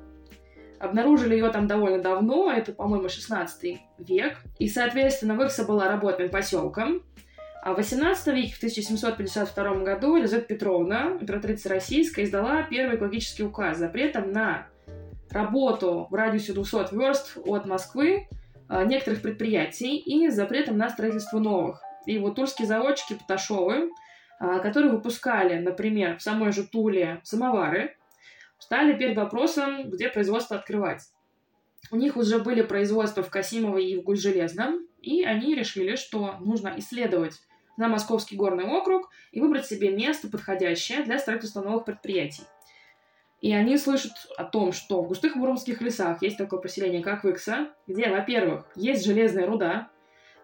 Обнаружили 0.78 1.34
ее 1.34 1.50
там 1.50 1.66
довольно 1.66 2.02
давно, 2.02 2.50
это, 2.50 2.72
по-моему, 2.72 3.08
16 3.08 3.80
век. 3.98 4.38
И, 4.58 4.68
соответственно, 4.68 5.34
Выкса 5.34 5.64
была 5.66 5.88
работным 5.88 6.30
поселком. 6.30 7.02
А 7.62 7.74
в 7.74 7.76
18 7.76 8.26
веке, 8.28 8.54
в 8.54 8.56
1752 8.56 9.74
году, 9.84 10.16
Елизавета 10.16 10.46
Петровна, 10.46 11.18
императрица 11.20 11.68
российская, 11.68 12.24
издала 12.24 12.62
первый 12.62 12.96
экологический 12.96 13.42
указ 13.42 13.76
запретом 13.76 14.32
на 14.32 14.66
работу 15.30 16.06
в 16.10 16.14
радиусе 16.14 16.54
200 16.54 16.94
верст 16.94 17.36
от 17.44 17.66
Москвы 17.66 18.28
а, 18.68 18.84
некоторых 18.84 19.20
предприятий 19.20 19.98
и 19.98 20.28
запретом 20.30 20.78
на 20.78 20.88
строительство 20.88 21.38
новых. 21.38 21.82
И 22.06 22.18
вот 22.18 22.36
тульские 22.36 22.66
заводчики 22.66 23.14
Поташовы, 23.14 23.90
а, 24.38 24.60
которые 24.60 24.92
выпускали, 24.92 25.58
например, 25.58 26.16
в 26.16 26.22
самой 26.22 26.52
же 26.52 26.66
Туле 26.66 27.20
самовары, 27.24 27.94
стали 28.58 28.96
перед 28.96 29.16
вопросом, 29.16 29.90
где 29.90 30.08
производство 30.08 30.56
открывать. 30.56 31.02
У 31.90 31.96
них 31.96 32.16
уже 32.16 32.38
были 32.38 32.62
производства 32.62 33.22
в 33.22 33.28
Касимово 33.28 33.78
и 33.78 33.98
в 33.98 34.02
Гульжелезном, 34.02 34.86
и 35.02 35.24
они 35.24 35.54
решили, 35.54 35.96
что 35.96 36.36
нужно 36.40 36.72
исследовать 36.76 37.40
на 37.76 37.88
Московский 37.88 38.36
горный 38.36 38.64
округ 38.64 39.10
и 39.32 39.40
выбрать 39.40 39.66
себе 39.66 39.90
место 39.90 40.28
подходящее 40.28 41.02
для 41.02 41.18
строительства 41.18 41.62
новых 41.62 41.84
предприятий. 41.84 42.42
И 43.40 43.54
они 43.54 43.78
слышат 43.78 44.12
о 44.36 44.44
том, 44.44 44.72
что 44.72 45.02
в 45.02 45.08
густых 45.08 45.34
муромских 45.34 45.80
лесах 45.80 46.22
есть 46.22 46.36
такое 46.36 46.60
поселение, 46.60 47.02
как 47.02 47.24
Выкса, 47.24 47.70
где, 47.86 48.10
во-первых, 48.10 48.66
есть 48.76 49.04
железная 49.04 49.46
руда. 49.46 49.88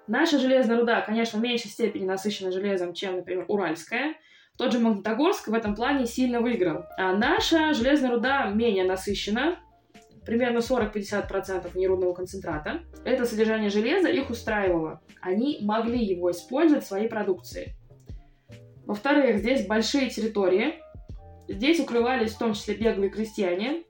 Наша 0.07 0.39
железная 0.39 0.79
руда, 0.79 1.03
конечно, 1.03 1.39
в 1.39 1.43
меньшей 1.43 1.71
степени 1.71 2.07
насыщена 2.07 2.53
железом, 2.53 2.95
чем, 2.95 3.17
например, 3.17 3.45
уральская. 3.49 4.15
Тот 4.57 4.73
же 4.73 4.79
Магнитогорск 4.79 5.49
в 5.49 5.55
этом 5.55 5.75
плане 5.75 6.07
сильно 6.07 6.41
выиграл. 6.41 6.85
А 6.97 7.13
наша 7.13 7.75
железная 7.75 8.13
руда 8.13 8.47
менее 8.47 8.85
насыщена, 8.85 9.59
примерно 10.27 10.59
40-50% 10.59 11.79
нерудного 11.79 12.13
концентрата. 12.13 12.81
Это 13.05 13.25
содержание 13.25 13.71
железа 13.71 14.09
их 14.09 14.29
устраивало. 14.29 15.01
Они 15.21 15.59
могли 15.63 16.05
его 16.05 16.31
использовать 16.33 16.85
в 16.85 16.89
своей 16.89 17.09
продукции. 17.09 17.75
Во-вторых, 18.85 19.39
здесь 19.39 19.67
большие 19.67 20.11
территории. 20.11 20.75
Здесь 21.49 21.81
укрывались 21.81 22.33
в 22.33 22.39
том 22.39 22.55
числе 22.55 22.75
беглые 22.75 23.11
крестьяне. 23.11 23.85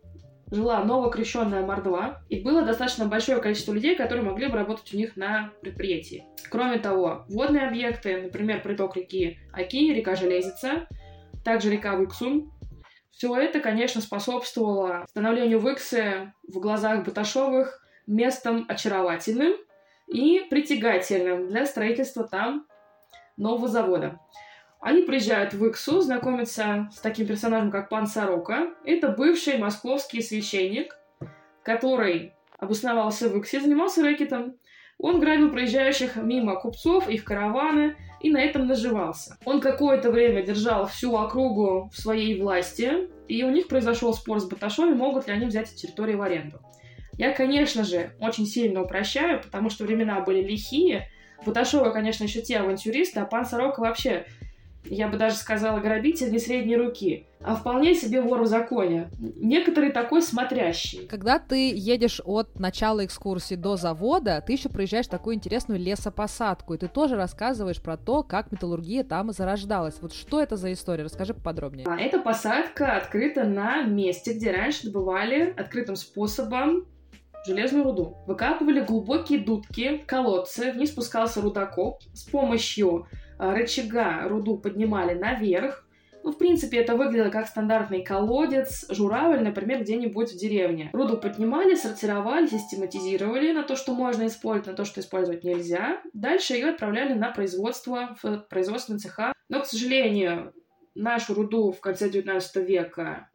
Жила 0.51 0.85
новокрещенная 0.85 1.67
Мордва. 1.67 2.23
И 2.29 2.41
было 2.41 2.63
достаточно 2.63 3.07
большое 3.07 3.41
количество 3.41 3.73
людей, 3.73 3.97
которые 3.97 4.25
могли 4.25 4.47
бы 4.47 4.57
работать 4.57 4.93
у 4.95 4.97
них 4.97 5.17
на 5.17 5.53
предприятии. 5.63 6.25
Кроме 6.51 6.79
того, 6.79 7.25
водные 7.29 7.67
объекты, 7.67 8.23
например, 8.23 8.63
приток 8.63 8.97
реки 8.97 9.39
Аки, 9.53 9.93
река 9.93 10.15
Железица, 10.15 10.87
также 11.45 11.71
река 11.71 11.97
Выксун, 11.97 12.53
все 13.17 13.35
это, 13.35 13.61
конечно, 13.61 14.03
способствовало 14.03 15.07
становлению 15.09 15.59
Выксы 15.59 16.35
в 16.47 16.59
глазах 16.59 17.03
Баташовых 17.03 17.83
местом 18.07 18.67
очаровательным 18.69 19.55
и 20.07 20.47
притягательным 20.51 21.49
для 21.49 21.65
строительства 21.65 22.29
там 22.29 22.67
нового 23.39 23.69
завода. 23.69 24.21
Они 24.81 25.01
приезжают 25.01 25.55
в 25.55 25.67
Иксу, 25.67 26.03
знакомятся 26.03 26.91
с 26.95 26.99
таким 26.99 27.27
персонажем, 27.27 27.71
как 27.71 27.89
Пан 27.89 28.07
Сорока. 28.07 28.75
Это 28.85 29.09
бывший 29.09 29.57
московский 29.57 30.21
священник, 30.21 30.95
который 31.63 32.35
обосновался 32.59 33.31
в 33.31 33.39
Иксе, 33.39 33.61
занимался 33.61 34.03
рэкетом. 34.03 34.57
Он 34.99 35.21
грабил 35.21 35.51
проезжающих 35.51 36.17
мимо 36.17 36.61
купцов, 36.61 37.09
их 37.09 37.25
караваны, 37.25 37.97
и 38.27 38.31
на 38.31 38.39
этом 38.39 38.67
наживался. 38.67 39.39
Он 39.45 39.61
какое-то 39.61 40.11
время 40.11 40.43
держал 40.43 40.89
всю 40.89 41.15
округу 41.17 41.91
в 41.95 41.97
своей 41.97 42.41
власти, 42.41 43.09
и 43.29 43.45
у 43.45 43.51
них 43.51 43.69
произошел 43.69 44.13
спор 44.15 44.41
с 44.41 44.45
Баташовым, 44.47 44.97
могут 44.97 45.29
ли 45.29 45.33
они 45.33 45.47
взять 45.47 45.73
эти 45.73 45.83
территории 45.83 46.17
в 46.17 46.23
аренду. 46.23 46.61
Я, 47.17 47.33
конечно 47.33 47.85
же, 47.85 48.11
очень 48.19 48.47
сильно 48.47 48.83
упрощаю, 48.83 49.41
потому 49.41 49.71
что 49.71 49.85
времена 49.85 50.21
были 50.23 50.43
лихие. 50.43 51.09
Баташова, 51.45 51.91
конечно, 51.91 52.25
еще 52.25 52.43
те 52.43 52.57
авантюристы, 52.57 53.21
а 53.21 53.27
пан 53.27 53.47
Сорока 53.47 53.79
вообще 53.79 54.27
я 54.91 55.09
бы 55.09 55.17
даже 55.17 55.37
сказала, 55.37 55.81
грабитель 55.81 56.31
не 56.31 56.39
средней 56.39 56.77
руки, 56.77 57.27
а 57.41 57.55
вполне 57.55 57.95
себе 57.95 58.21
вор 58.21 58.43
в 58.43 58.47
законе. 58.47 59.09
Некоторый 59.19 59.93
такой 59.93 60.23
смотрящий. 60.23 61.07
Когда 61.07 61.39
ты 61.39 61.73
едешь 61.73 62.21
от 62.25 62.59
начала 62.59 63.05
экскурсии 63.05 63.55
до 63.55 63.77
завода, 63.77 64.43
ты 64.47 64.55
еще 64.55 64.69
проезжаешь 64.69 65.07
такую 65.07 65.37
интересную 65.37 65.79
лесопосадку, 65.81 66.75
и 66.75 66.79
ты 66.79 66.89
тоже 66.89 67.17
рассказываешь 67.17 67.81
про 67.81 67.97
то, 67.97 68.23
как 68.23 68.51
металлургия 68.53 69.05
там 69.05 69.33
зарождалась. 69.33 69.97
Вот 70.01 70.13
что 70.13 70.43
это 70.43 70.57
за 70.57 70.73
история? 70.73 71.05
Расскажи 71.05 71.35
поподробнее. 71.35 71.87
А, 71.89 71.99
эта 71.99 72.19
посадка 72.19 72.97
открыта 72.97 73.45
на 73.45 73.83
месте, 73.83 74.33
где 74.33 74.51
раньше 74.51 74.87
добывали 74.87 75.55
открытым 75.57 75.97
способом 75.97 76.87
железную 77.47 77.85
руду. 77.85 78.17
Выкапывали 78.27 78.81
глубокие 78.81 79.39
дудки, 79.39 80.03
колодцы, 80.07 80.73
вниз 80.73 80.91
спускался 80.91 81.41
рудокоп. 81.41 82.01
С 82.13 82.25
помощью 82.25 83.07
рычага 83.39 84.29
руду 84.29 84.59
поднимали 84.59 85.15
наверх, 85.15 85.83
Ну, 86.23 86.33
в 86.33 86.39
принципе, 86.39 86.79
это 86.79 86.97
выглядело 86.97 87.31
как 87.31 87.47
стандартный 87.47 88.03
колодец, 88.03 88.85
журавль, 88.91 89.45
например, 89.45 89.83
где-нибудь 89.83 90.33
в 90.33 90.37
деревне. 90.37 90.91
Руду 90.93 91.19
поднимали, 91.19 91.77
сортировали, 91.77 92.49
систематизировали 92.49 93.53
на 93.53 93.63
то, 93.63 93.77
что 93.77 93.95
можно 93.95 94.27
использовать, 94.27 94.67
на 94.67 94.73
то, 94.75 94.85
что 94.85 95.01
использовать 95.01 95.45
нельзя. 95.45 96.03
Дальше 96.15 96.55
ее 96.55 96.71
отправляли 96.71 97.15
на 97.15 97.31
производство, 97.31 98.17
в 98.21 98.39
производственный 98.51 98.99
цеха. 98.99 99.33
Но, 99.49 99.61
к 99.61 99.67
сожалению, 99.67 100.53
нашу 100.97 101.35
руду 101.35 101.71
в 101.71 101.81
конце 101.81 102.11
19 102.11 102.57
века 102.69 103.31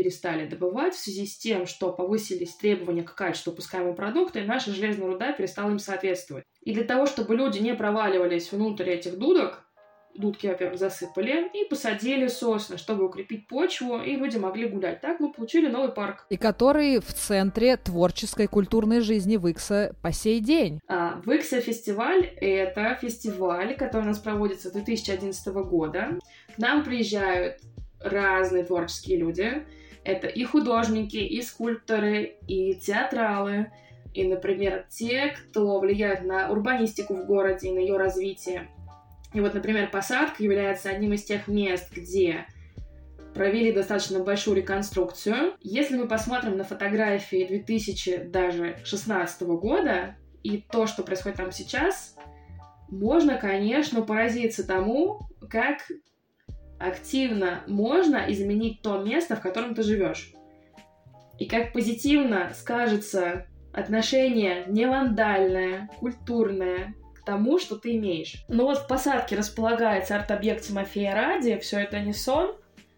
перестали 0.00 0.46
добывать 0.46 0.94
в 0.94 0.98
связи 0.98 1.26
с 1.26 1.36
тем, 1.36 1.66
что 1.66 1.92
повысились 1.92 2.54
требования 2.54 3.02
к 3.02 3.14
качеству 3.14 3.50
выпускаемого 3.50 3.92
продукта, 3.92 4.38
и 4.38 4.46
наша 4.46 4.70
железная 4.70 5.08
руда 5.08 5.32
перестала 5.32 5.70
им 5.70 5.78
соответствовать. 5.78 6.44
И 6.62 6.72
для 6.72 6.84
того, 6.84 7.04
чтобы 7.04 7.36
люди 7.36 7.58
не 7.58 7.74
проваливались 7.74 8.50
внутрь 8.50 8.88
этих 8.88 9.18
дудок, 9.18 9.66
дудки, 10.14 10.46
во-первых, 10.46 10.78
засыпали 10.78 11.50
и 11.52 11.68
посадили 11.68 12.28
сосны, 12.28 12.78
чтобы 12.78 13.04
укрепить 13.04 13.46
почву, 13.46 13.98
и 13.98 14.16
люди 14.16 14.38
могли 14.38 14.68
гулять. 14.68 15.02
Так 15.02 15.20
мы 15.20 15.32
получили 15.32 15.68
новый 15.68 15.92
парк. 15.92 16.24
И 16.30 16.38
который 16.38 16.98
в 16.98 17.12
центре 17.12 17.76
творческой 17.76 18.46
культурной 18.46 19.00
жизни 19.00 19.36
Викса 19.36 19.94
по 20.00 20.12
сей 20.12 20.40
день. 20.40 20.80
А, 20.88 21.20
Викса 21.26 21.60
фестиваль— 21.60 22.24
это 22.40 22.98
фестиваль, 23.00 23.76
который 23.76 24.02
у 24.02 24.06
нас 24.06 24.18
проводится 24.18 24.70
с 24.70 24.72
2011 24.72 25.46
года. 25.62 26.18
К 26.54 26.58
нам 26.58 26.84
приезжают 26.84 27.58
разные 28.00 28.64
творческие 28.64 29.18
люди. 29.18 29.66
Это 30.04 30.26
и 30.26 30.44
художники, 30.44 31.16
и 31.16 31.42
скульпторы, 31.42 32.36
и 32.46 32.74
театралы, 32.74 33.70
и, 34.14 34.24
например, 34.26 34.86
те, 34.88 35.28
кто 35.28 35.78
влияет 35.78 36.24
на 36.24 36.50
урбанистику 36.50 37.14
в 37.14 37.26
городе 37.26 37.68
и 37.68 37.72
на 37.72 37.78
ее 37.78 37.96
развитие. 37.96 38.68
И 39.32 39.40
вот, 39.40 39.54
например, 39.54 39.90
посадка 39.90 40.42
является 40.42 40.90
одним 40.90 41.12
из 41.12 41.24
тех 41.24 41.46
мест, 41.46 41.92
где 41.94 42.46
провели 43.34 43.72
достаточно 43.72 44.18
большую 44.20 44.56
реконструкцию. 44.56 45.54
Если 45.60 45.96
мы 45.96 46.08
посмотрим 46.08 46.56
на 46.56 46.64
фотографии 46.64 47.46
2016 47.46 49.42
года 49.42 50.16
и 50.42 50.58
то, 50.58 50.86
что 50.86 51.04
происходит 51.04 51.36
там 51.36 51.52
сейчас, 51.52 52.16
можно, 52.88 53.36
конечно, 53.36 54.02
поразиться 54.02 54.66
тому, 54.66 55.28
как 55.48 55.78
активно 56.80 57.62
можно 57.66 58.24
изменить 58.28 58.82
то 58.82 58.98
место, 58.98 59.36
в 59.36 59.40
котором 59.40 59.74
ты 59.74 59.82
живешь. 59.82 60.32
И 61.38 61.46
как 61.46 61.72
позитивно 61.72 62.50
скажется 62.54 63.46
отношение 63.72 64.64
не 64.66 64.86
вандальное, 64.86 65.88
культурное 66.00 66.94
к 67.14 67.24
тому, 67.24 67.58
что 67.58 67.76
ты 67.76 67.96
имеешь. 67.96 68.44
Но 68.48 68.64
вот 68.64 68.78
в 68.78 68.86
посадке 68.88 69.36
располагается 69.36 70.16
арт-объект 70.16 70.64
Тимофея 70.64 71.14
Ради, 71.14 71.58
все 71.58 71.80
это 71.80 72.00
не 72.00 72.12
сон, 72.12 72.56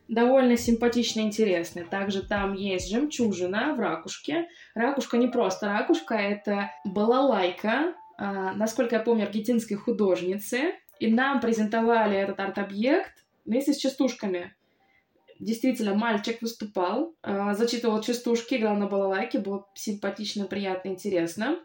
довольно 0.08 0.56
симпатично 0.56 1.20
и 1.20 1.24
интересный. 1.24 1.84
Также 1.84 2.22
там 2.22 2.54
есть 2.54 2.90
жемчужина 2.90 3.74
в 3.74 3.80
ракушке. 3.80 4.48
Ракушка 4.74 5.16
не 5.16 5.28
просто 5.28 5.66
ракушка, 5.66 6.14
это 6.14 6.70
балалайка, 6.84 7.94
а, 8.16 8.52
насколько 8.54 8.96
я 8.96 9.02
помню, 9.02 9.24
аргентинской 9.24 9.76
художницы. 9.76 10.74
И 11.00 11.12
нам 11.12 11.40
презентовали 11.40 12.16
этот 12.16 12.38
арт-объект 12.38 13.12
вместе 13.44 13.72
с 13.72 13.76
частушками. 13.76 14.54
Действительно, 15.38 15.94
мальчик 15.94 16.40
выступал, 16.40 17.14
э, 17.22 17.54
зачитывал 17.54 18.00
частушки, 18.00 18.54
играл 18.54 18.76
на 18.76 18.86
балалайке, 18.86 19.38
было 19.38 19.66
симпатично, 19.74 20.44
приятно, 20.44 20.90
интересно. 20.90 21.58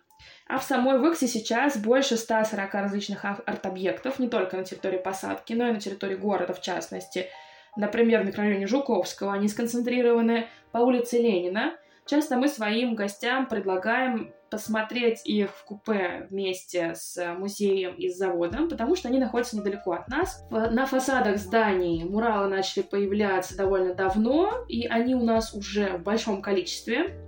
А 0.47 0.57
в 0.57 0.63
самой 0.63 0.97
Выксе 0.97 1.27
сейчас 1.27 1.77
больше 1.77 2.17
140 2.17 2.73
различных 2.73 3.23
арт-объектов, 3.25 4.17
не 4.19 4.29
только 4.29 4.57
на 4.57 4.63
территории 4.63 4.97
посадки, 4.97 5.53
но 5.53 5.67
и 5.67 5.73
на 5.73 5.79
территории 5.79 6.15
города 6.15 6.53
в 6.53 6.61
частности. 6.61 7.27
Например, 7.75 8.23
в 8.23 8.25
микрорайоне 8.25 8.65
Жуковского 8.65 9.33
они 9.33 9.47
сконцентрированы 9.47 10.47
по 10.71 10.79
улице 10.79 11.19
Ленина. 11.19 11.77
Часто 12.07 12.37
мы 12.37 12.47
своим 12.47 12.95
гостям 12.95 13.47
предлагаем 13.47 14.33
посмотреть 14.49 15.21
их 15.25 15.51
в 15.51 15.65
купе 15.65 16.27
вместе 16.29 16.93
с 16.95 17.35
музеем 17.35 17.93
и 17.95 18.09
с 18.09 18.17
заводом, 18.17 18.69
потому 18.69 18.95
что 18.95 19.07
они 19.07 19.19
находятся 19.19 19.57
недалеко 19.57 19.93
от 19.93 20.07
нас. 20.07 20.45
На 20.49 20.85
фасадах 20.85 21.37
зданий 21.37 22.03
муралы 22.03 22.47
начали 22.49 22.83
появляться 22.83 23.57
довольно 23.57 23.93
давно, 23.93 24.65
и 24.67 24.87
они 24.87 25.15
у 25.15 25.23
нас 25.23 25.53
уже 25.53 25.97
в 25.97 26.03
большом 26.03 26.41
количестве. 26.41 27.19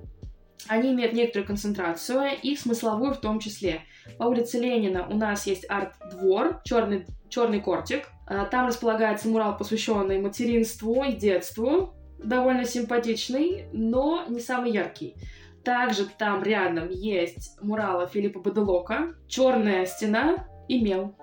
Они 0.67 0.91
имеют 0.91 1.13
некоторую 1.13 1.47
концентрацию, 1.47 2.37
и 2.41 2.55
смысловую 2.55 3.13
в 3.13 3.19
том 3.19 3.39
числе. 3.39 3.81
По 4.17 4.25
улице 4.25 4.59
Ленина 4.59 5.07
у 5.07 5.15
нас 5.15 5.47
есть 5.47 5.65
арт-двор, 5.69 6.61
черный, 6.63 7.05
черный 7.29 7.61
кортик. 7.61 8.07
А, 8.27 8.45
там 8.45 8.67
располагается 8.67 9.29
мурал, 9.29 9.57
посвященный 9.57 10.19
материнству 10.19 11.03
и 11.03 11.13
детству, 11.13 11.95
довольно 12.23 12.65
симпатичный, 12.65 13.67
но 13.71 14.25
не 14.27 14.39
самый 14.39 14.71
яркий. 14.71 15.15
Также 15.69 16.07
там 16.07 16.41
рядом 16.41 16.89
есть 16.89 17.61
мурала 17.61 18.07
Филиппа 18.07 18.39
Баделока, 18.39 19.13
черная 19.27 19.85
стена 19.85 20.47
и 20.67 20.81
мел. 20.81 21.15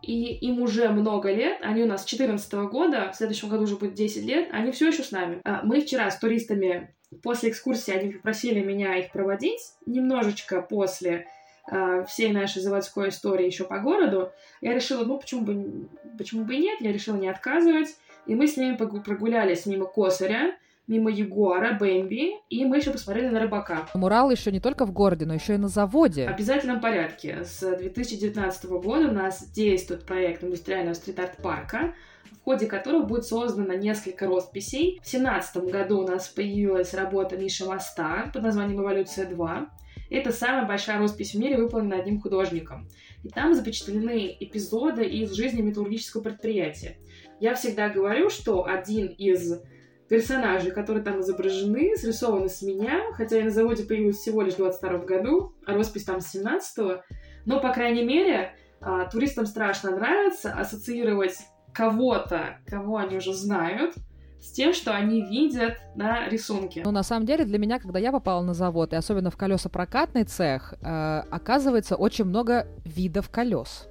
И 0.00 0.32
им 0.36 0.62
уже 0.62 0.88
много 0.88 1.30
лет, 1.30 1.58
они 1.60 1.82
у 1.82 1.86
нас 1.86 2.00
с 2.00 2.06
14 2.06 2.54
года, 2.70 3.10
в 3.12 3.16
следующем 3.16 3.50
году 3.50 3.64
уже 3.64 3.76
будет 3.76 3.92
10 3.92 4.24
лет, 4.24 4.48
они 4.50 4.72
все 4.72 4.88
еще 4.88 5.02
с 5.02 5.10
нами. 5.10 5.42
А, 5.44 5.60
мы 5.62 5.82
вчера 5.82 6.10
с 6.10 6.18
туристами 6.18 6.94
после 7.22 7.50
экскурсии, 7.50 7.92
они 7.92 8.12
попросили 8.14 8.60
меня 8.60 8.96
их 8.96 9.12
проводить, 9.12 9.60
немножечко 9.84 10.62
после 10.62 11.26
э, 11.70 12.06
всей 12.08 12.32
нашей 12.32 12.62
заводской 12.62 13.10
истории 13.10 13.44
еще 13.44 13.64
по 13.64 13.78
городу. 13.78 14.32
Я 14.62 14.72
решила, 14.72 15.04
ну 15.04 15.18
почему 15.18 15.42
бы, 15.42 15.86
почему 16.16 16.46
бы 16.46 16.54
и 16.54 16.60
нет, 16.60 16.80
я 16.80 16.94
решила 16.94 17.18
не 17.18 17.28
отказывать. 17.28 17.94
И 18.24 18.34
мы 18.34 18.46
с 18.46 18.56
ними 18.56 18.74
прогулялись 18.76 19.66
мимо 19.66 19.84
Косаря, 19.84 20.56
мимо 20.86 21.10
Ягуара, 21.10 21.76
Бэмби, 21.78 22.32
и 22.48 22.64
мы 22.64 22.78
еще 22.78 22.90
посмотрели 22.90 23.28
на 23.28 23.40
рыбака. 23.40 23.88
Мурал 23.94 24.30
еще 24.30 24.50
не 24.50 24.60
только 24.60 24.84
в 24.84 24.92
городе, 24.92 25.26
но 25.26 25.34
еще 25.34 25.54
и 25.54 25.58
на 25.58 25.68
заводе. 25.68 26.26
В 26.26 26.34
обязательном 26.34 26.80
порядке. 26.80 27.44
С 27.44 27.60
2019 27.76 28.64
года 28.66 29.08
у 29.08 29.12
нас 29.12 29.48
действует 29.50 30.04
проект 30.04 30.44
индустриального 30.44 30.94
стрит-арт-парка, 30.94 31.94
в 32.40 32.44
ходе 32.44 32.66
которого 32.66 33.04
будет 33.04 33.24
создано 33.24 33.74
несколько 33.74 34.26
росписей. 34.26 34.98
В 35.02 35.10
2017 35.10 35.56
году 35.70 36.00
у 36.00 36.06
нас 36.06 36.28
появилась 36.28 36.92
работа 36.94 37.36
Миши 37.36 37.64
Моста 37.64 38.30
под 38.32 38.42
названием 38.42 38.80
«Эволюция 38.80 39.30
2». 39.30 39.66
Это 40.10 40.30
самая 40.30 40.66
большая 40.66 40.98
роспись 40.98 41.34
в 41.34 41.38
мире, 41.38 41.56
выполненная 41.56 42.00
одним 42.00 42.20
художником. 42.20 42.88
И 43.22 43.28
там 43.28 43.54
запечатлены 43.54 44.36
эпизоды 44.40 45.04
из 45.04 45.32
жизни 45.32 45.62
металлургического 45.62 46.22
предприятия. 46.22 46.98
Я 47.40 47.54
всегда 47.54 47.88
говорю, 47.88 48.28
что 48.28 48.66
один 48.66 49.06
из 49.06 49.62
персонажи, 50.08 50.70
которые 50.70 51.02
там 51.02 51.20
изображены, 51.20 51.96
срисованы 51.96 52.48
с 52.48 52.62
меня, 52.62 53.00
хотя 53.14 53.38
я 53.38 53.44
на 53.44 53.50
заводе 53.50 53.84
появилась 53.84 54.18
всего 54.18 54.42
лишь 54.42 54.54
в 54.54 54.58
22 54.58 54.98
году, 54.98 55.54
а 55.66 55.74
роспись 55.74 56.04
там 56.04 56.20
с 56.20 56.34
17-го. 56.34 57.02
Но, 57.46 57.60
по 57.60 57.72
крайней 57.72 58.04
мере, 58.04 58.54
а, 58.80 59.06
туристам 59.06 59.46
страшно 59.46 59.92
нравится 59.92 60.52
ассоциировать 60.52 61.36
кого-то, 61.72 62.58
кого 62.66 62.98
они 62.98 63.16
уже 63.16 63.32
знают, 63.32 63.94
с 64.40 64.50
тем, 64.50 64.74
что 64.74 64.92
они 64.92 65.22
видят 65.22 65.78
на 65.94 66.28
рисунке. 66.28 66.82
Ну, 66.84 66.90
на 66.90 67.04
самом 67.04 67.26
деле, 67.26 67.44
для 67.44 67.58
меня, 67.58 67.78
когда 67.78 68.00
я 68.00 68.10
попала 68.10 68.42
на 68.42 68.54
завод, 68.54 68.92
и 68.92 68.96
особенно 68.96 69.30
в 69.30 69.36
колесопрокатный 69.36 70.24
цех, 70.24 70.74
э, 70.80 71.22
оказывается 71.30 71.94
очень 71.94 72.24
много 72.24 72.66
видов 72.84 73.30
колес. 73.30 73.88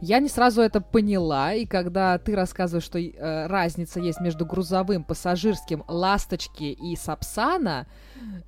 Я 0.00 0.20
не 0.20 0.28
сразу 0.28 0.60
это 0.60 0.80
поняла, 0.80 1.54
и 1.54 1.66
когда 1.66 2.18
ты 2.18 2.34
рассказываешь, 2.34 2.84
что 2.84 2.98
э, 2.98 3.46
разница 3.46 4.00
есть 4.00 4.20
между 4.20 4.44
грузовым, 4.44 5.04
пассажирским, 5.04 5.84
ласточки 5.88 6.64
и 6.64 6.96
сапсана, 6.96 7.86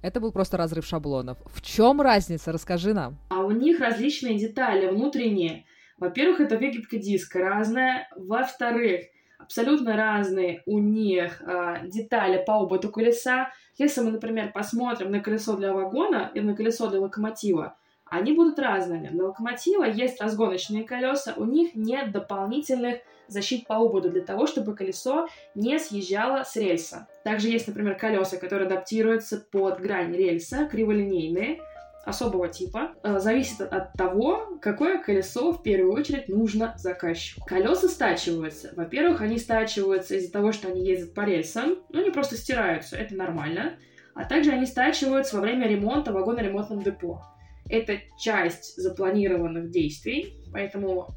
это 0.02 0.20
был 0.20 0.32
просто 0.32 0.56
разрыв 0.56 0.84
шаблонов. 0.84 1.38
В 1.46 1.62
чем 1.62 2.00
разница? 2.00 2.52
Расскажи 2.52 2.92
нам. 2.92 3.18
А 3.30 3.40
у 3.40 3.50
них 3.50 3.80
различные 3.80 4.38
детали 4.38 4.88
внутренние. 4.88 5.64
Во-первых, 5.98 6.40
это 6.40 6.56
вегибка 6.56 6.98
диска 6.98 7.40
разная. 7.40 8.08
Во-вторых, 8.16 9.06
абсолютно 9.38 9.96
разные 9.96 10.62
у 10.66 10.78
них 10.78 11.40
э, 11.40 11.86
детали 11.88 12.42
по 12.44 12.60
ободу 12.60 12.90
колеса. 12.90 13.50
Если 13.78 14.00
мы, 14.02 14.10
например, 14.10 14.52
посмотрим 14.52 15.10
на 15.10 15.20
колесо 15.20 15.56
для 15.56 15.72
вагона 15.72 16.30
и 16.34 16.40
на 16.40 16.54
колесо 16.54 16.88
для 16.88 17.00
локомотива, 17.00 17.76
они 18.10 18.32
будут 18.32 18.58
разными. 18.58 19.08
На 19.08 19.26
локомотива 19.26 19.84
есть 19.84 20.20
разгоночные 20.20 20.84
колеса, 20.84 21.34
у 21.36 21.44
них 21.44 21.74
нет 21.74 22.12
дополнительных 22.12 22.98
защит 23.28 23.66
по 23.66 23.76
ободу 23.76 24.10
для 24.10 24.22
того, 24.22 24.46
чтобы 24.46 24.74
колесо 24.74 25.28
не 25.54 25.78
съезжало 25.78 26.44
с 26.44 26.56
рельса. 26.56 27.08
Также 27.24 27.48
есть, 27.48 27.68
например, 27.68 27.96
колеса, 27.96 28.38
которые 28.38 28.66
адаптируются 28.66 29.38
под 29.50 29.80
грань 29.80 30.14
рельса, 30.14 30.66
криволинейные, 30.66 31.60
особого 32.04 32.48
типа. 32.48 32.92
Э, 33.02 33.18
зависит 33.18 33.60
от 33.60 33.92
того, 33.92 34.58
какое 34.62 34.98
колесо 34.98 35.52
в 35.52 35.62
первую 35.62 35.92
очередь 35.92 36.28
нужно 36.28 36.74
заказчику. 36.78 37.46
Колеса 37.46 37.88
стачиваются. 37.88 38.72
Во-первых, 38.74 39.20
они 39.20 39.38
стачиваются 39.38 40.16
из-за 40.16 40.32
того, 40.32 40.52
что 40.52 40.68
они 40.68 40.84
ездят 40.84 41.14
по 41.14 41.22
рельсам, 41.22 41.76
ну, 41.90 42.00
они 42.00 42.10
просто 42.10 42.36
стираются, 42.36 42.96
это 42.96 43.14
нормально. 43.14 43.74
А 44.14 44.24
также 44.24 44.50
они 44.50 44.66
стачиваются 44.66 45.36
во 45.36 45.42
время 45.42 45.68
ремонта 45.68 46.10
в 46.10 46.14
вагоно-ремонтном 46.14 46.82
депо. 46.82 47.22
Это 47.68 47.98
часть 48.18 48.76
запланированных 48.76 49.70
действий, 49.70 50.34
поэтому 50.52 51.08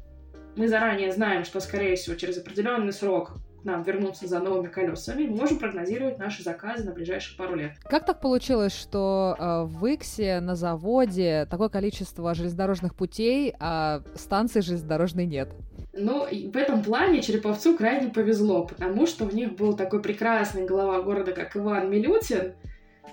мы 0.56 0.68
заранее 0.68 1.12
знаем, 1.12 1.44
что, 1.44 1.60
скорее 1.60 1.96
всего, 1.96 2.14
через 2.16 2.38
определенный 2.38 2.92
срок 2.92 3.38
к 3.62 3.64
нам 3.64 3.82
вернуться 3.82 4.26
за 4.26 4.40
новыми 4.40 4.68
колесами, 4.68 5.26
мы 5.26 5.36
можем 5.36 5.58
прогнозировать 5.58 6.18
наши 6.18 6.42
заказы 6.42 6.84
на 6.84 6.92
ближайшие 6.92 7.38
пару 7.38 7.54
лет. 7.54 7.72
Как 7.84 8.04
так 8.04 8.20
получилось, 8.20 8.74
что 8.74 9.36
э, 9.38 9.62
в 9.64 9.86
Иксе 9.86 10.40
на 10.40 10.56
заводе 10.56 11.46
такое 11.48 11.68
количество 11.68 12.34
железнодорожных 12.34 12.94
путей, 12.94 13.54
а 13.60 14.02
станции 14.14 14.60
железнодорожной 14.60 15.26
нет? 15.26 15.50
Ну, 15.92 16.26
в 16.26 16.56
этом 16.56 16.82
плане 16.82 17.22
Череповцу 17.22 17.76
крайне 17.76 18.10
повезло, 18.10 18.66
потому 18.66 19.06
что 19.06 19.26
у 19.26 19.30
них 19.30 19.54
был 19.54 19.76
такой 19.76 20.02
прекрасный 20.02 20.66
глава 20.66 21.02
города, 21.02 21.32
как 21.32 21.56
Иван 21.56 21.90
Милютин, 21.90 22.54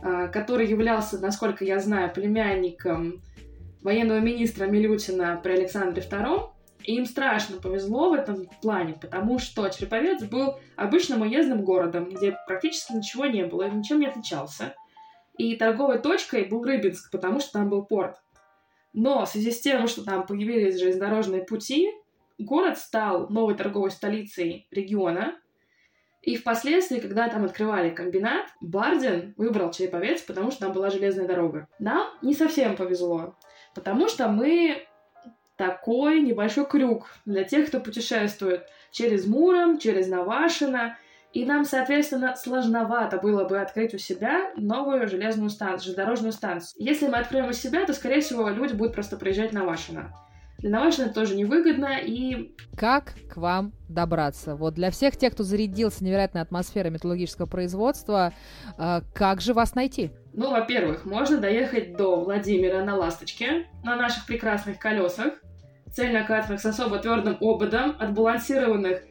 а, 0.01 0.27
который 0.27 0.67
являлся, 0.67 1.19
насколько 1.19 1.65
я 1.65 1.79
знаю, 1.79 2.11
племянником 2.13 3.21
военного 3.81 4.19
министра 4.19 4.65
Милютина 4.65 5.39
при 5.41 5.53
Александре 5.53 6.03
II. 6.03 6.49
И 6.83 6.95
им 6.95 7.05
страшно 7.05 7.57
повезло 7.57 8.09
в 8.09 8.13
этом 8.13 8.47
плане, 8.61 8.93
потому 8.93 9.37
что 9.37 9.67
Череповец 9.67 10.23
был 10.23 10.55
обычным 10.77 11.21
уездным 11.21 11.63
городом, 11.63 12.09
где 12.09 12.37
практически 12.47 12.93
ничего 12.93 13.25
не 13.25 13.45
было, 13.45 13.67
и 13.67 13.71
ничем 13.71 13.99
не 13.99 14.07
отличался. 14.07 14.75
И 15.37 15.55
торговой 15.57 15.99
точкой 15.99 16.45
был 16.45 16.63
Рыбинск, 16.63 17.11
потому 17.11 17.41
что 17.41 17.53
там 17.53 17.69
был 17.69 17.85
порт. 17.85 18.15
Но 18.93 19.25
в 19.25 19.29
связи 19.29 19.51
с 19.51 19.59
тем, 19.59 19.87
что 19.87 20.03
там 20.03 20.25
появились 20.25 20.79
железнодорожные 20.79 21.43
пути, 21.43 21.91
город 22.37 22.77
стал 22.77 23.29
новой 23.29 23.55
торговой 23.55 23.91
столицей 23.91 24.67
региона, 24.71 25.35
и 26.21 26.35
впоследствии, 26.35 26.99
когда 26.99 27.29
там 27.29 27.45
открывали 27.45 27.89
комбинат, 27.89 28.47
Бардин 28.59 29.33
выбрал 29.37 29.71
Череповец, 29.71 30.21
потому 30.21 30.51
что 30.51 30.61
там 30.61 30.73
была 30.73 30.89
железная 30.89 31.27
дорога. 31.27 31.67
Нам 31.79 32.09
не 32.21 32.33
совсем 32.33 32.75
повезло, 32.75 33.35
потому 33.73 34.07
что 34.07 34.27
мы 34.27 34.85
такой 35.55 36.21
небольшой 36.21 36.65
крюк 36.65 37.07
для 37.25 37.43
тех, 37.43 37.67
кто 37.67 37.79
путешествует 37.79 38.65
через 38.91 39.27
Муром, 39.27 39.77
через 39.77 40.07
Навашино, 40.07 40.97
и 41.33 41.45
нам, 41.45 41.63
соответственно, 41.63 42.35
сложновато 42.35 43.17
было 43.17 43.43
бы 43.43 43.59
открыть 43.59 43.93
у 43.93 43.97
себя 43.97 44.51
новую 44.55 45.07
железную 45.07 45.49
станцию, 45.49 45.83
железнодорожную 45.83 46.31
станцию. 46.31 46.83
Если 46.83 47.07
мы 47.07 47.17
откроем 47.17 47.49
у 47.49 47.53
себя, 47.53 47.85
то, 47.85 47.93
скорее 47.93 48.21
всего, 48.21 48.49
люди 48.49 48.73
будут 48.73 48.93
просто 48.93 49.17
приезжать 49.17 49.53
на 49.53 49.59
Навашино. 49.59 50.11
Для 50.59 50.87
это 50.87 51.09
тоже 51.09 51.35
невыгодно, 51.35 51.99
и... 51.99 52.53
Как 52.75 53.13
к 53.29 53.37
вам 53.37 53.71
добраться? 53.87 54.55
Вот 54.55 54.73
для 54.73 54.91
всех 54.91 55.15
тех, 55.15 55.33
кто 55.33 55.43
зарядился 55.43 56.03
невероятной 56.03 56.41
атмосферой 56.41 56.91
металлургического 56.91 57.45
производства, 57.45 58.33
э, 58.77 59.01
как 59.13 59.41
же 59.41 59.53
вас 59.53 59.75
найти? 59.75 60.11
Ну, 60.33 60.51
во-первых, 60.51 61.05
можно 61.05 61.37
доехать 61.37 61.95
до 61.95 62.21
Владимира 62.21 62.83
на 62.83 62.95
«Ласточке» 62.95 63.67
на 63.83 63.95
наших 63.95 64.25
прекрасных 64.25 64.79
колесах, 64.79 65.33
цельнокатных 65.91 66.59
с 66.59 66.65
особо 66.65 66.99
твердым 66.99 67.37
ободом, 67.39 67.95
отбалансированных 67.97 69.01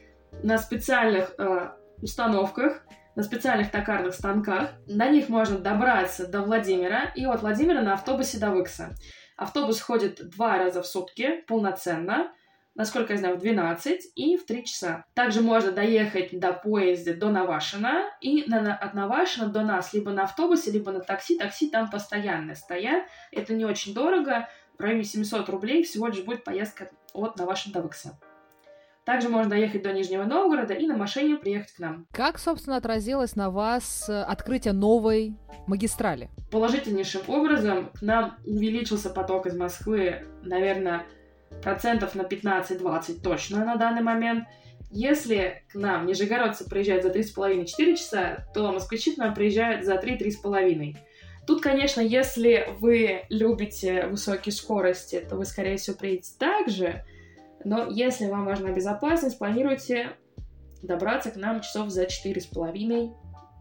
на 0.43 0.59
специальных 0.59 1.35
э, 1.39 1.71
установках, 2.03 2.83
на 3.17 3.23
специальных 3.23 3.71
токарных 3.71 4.15
станках. 4.15 4.71
На 4.87 5.09
них 5.09 5.29
можно 5.29 5.59
добраться 5.59 6.29
до 6.29 6.43
Владимира 6.43 7.07
и 7.17 7.25
от 7.25 7.43
Владимира 7.43 7.83
на 7.83 7.95
автобусе 7.95 8.39
до 8.39 8.51
Выкса. 8.51 8.95
Автобус 9.39 9.81
ходит 9.81 10.29
два 10.31 10.59
раза 10.59 10.83
в 10.83 10.87
сутки 10.87 11.45
полноценно, 11.47 12.33
насколько 12.75 13.13
я 13.13 13.19
знаю, 13.21 13.37
в 13.37 13.39
12 13.39 14.13
и 14.17 14.37
в 14.37 14.45
3 14.45 14.65
часа. 14.65 15.05
Также 15.15 15.43
можно 15.43 15.71
доехать 15.71 16.39
до 16.39 16.53
поезда 16.53 17.15
до 17.15 17.29
Навашина 17.29 18.11
и 18.21 18.45
на, 18.49 18.75
от 18.75 18.95
Навашина 18.95 19.47
до 19.47 19.63
нас 19.63 19.95
либо 19.95 20.11
на 20.11 20.25
автобусе, 20.25 20.73
либо 20.73 20.91
на 20.91 20.99
такси. 20.99 21.39
Такси 21.39 21.71
там 21.71 21.89
постоянно 21.89 22.57
стоят. 22.57 23.05
Это 23.31 23.55
не 23.55 23.65
очень 23.65 23.95
дорого. 23.95 24.49
В 24.77 24.83
районе 24.83 25.05
700 25.05 25.49
рублей 25.49 25.85
всего 25.85 26.09
лишь 26.09 26.25
будет 26.25 26.43
поездка 26.43 26.91
от 27.13 27.37
Навашина 27.37 27.75
до 27.75 27.83
Выкса. 27.83 28.19
Также 29.09 29.31
можно 29.31 29.49
доехать 29.49 29.83
до 29.83 29.95
Нижнего 29.95 30.25
Новгорода 30.25 30.75
и 30.75 30.87
на 30.87 30.95
машине 30.95 31.37
приехать 31.37 31.73
к 31.73 31.79
нам. 31.79 32.07
Как, 32.13 32.39
собственно, 32.39 32.77
отразилось 32.77 33.37
на 33.37 33.49
вас 33.49 34.07
э, 34.07 34.21
открытие 34.21 34.75
новой 34.75 35.35
магистрали? 35.67 36.29
Положительнейшим 36.51 37.23
образом 37.27 37.89
к 37.95 38.03
нам 38.03 38.37
увеличился 38.45 39.09
поток 39.09 39.47
из 39.47 39.57
Москвы, 39.57 40.27
наверное, 40.43 41.07
процентов 41.63 42.15
на 42.17 42.21
15-20 42.21 43.23
точно 43.23 43.65
на 43.65 43.77
данный 43.77 44.03
момент. 44.03 44.45
Если 44.91 45.63
к 45.73 45.75
нам 45.75 46.05
нижегородцы 46.05 46.69
приезжают 46.69 47.03
за 47.03 47.09
3,5-4 47.09 47.97
часа, 47.97 48.47
то 48.53 48.71
москвичи 48.73 49.15
к 49.15 49.17
нам 49.17 49.33
приезжают 49.33 49.87
за 49.87 49.95
3-3,5. 49.95 50.97
Тут, 51.47 51.63
конечно, 51.63 52.03
если 52.03 52.69
вы 52.79 53.23
любите 53.31 54.07
высокие 54.09 54.53
скорости, 54.53 55.27
то 55.27 55.37
вы, 55.37 55.47
скорее 55.47 55.79
всего, 55.79 55.97
приедете 55.97 56.33
так 56.39 56.69
же, 56.69 57.03
но 57.65 57.89
если 57.89 58.27
вам 58.27 58.45
важна 58.45 58.71
безопасность, 58.71 59.39
планируйте 59.39 60.11
добраться 60.83 61.31
к 61.31 61.37
нам 61.37 61.61
часов 61.61 61.91
за 61.91 62.07
четыре 62.07 62.41
с 62.41 62.47
половиной, 62.47 63.13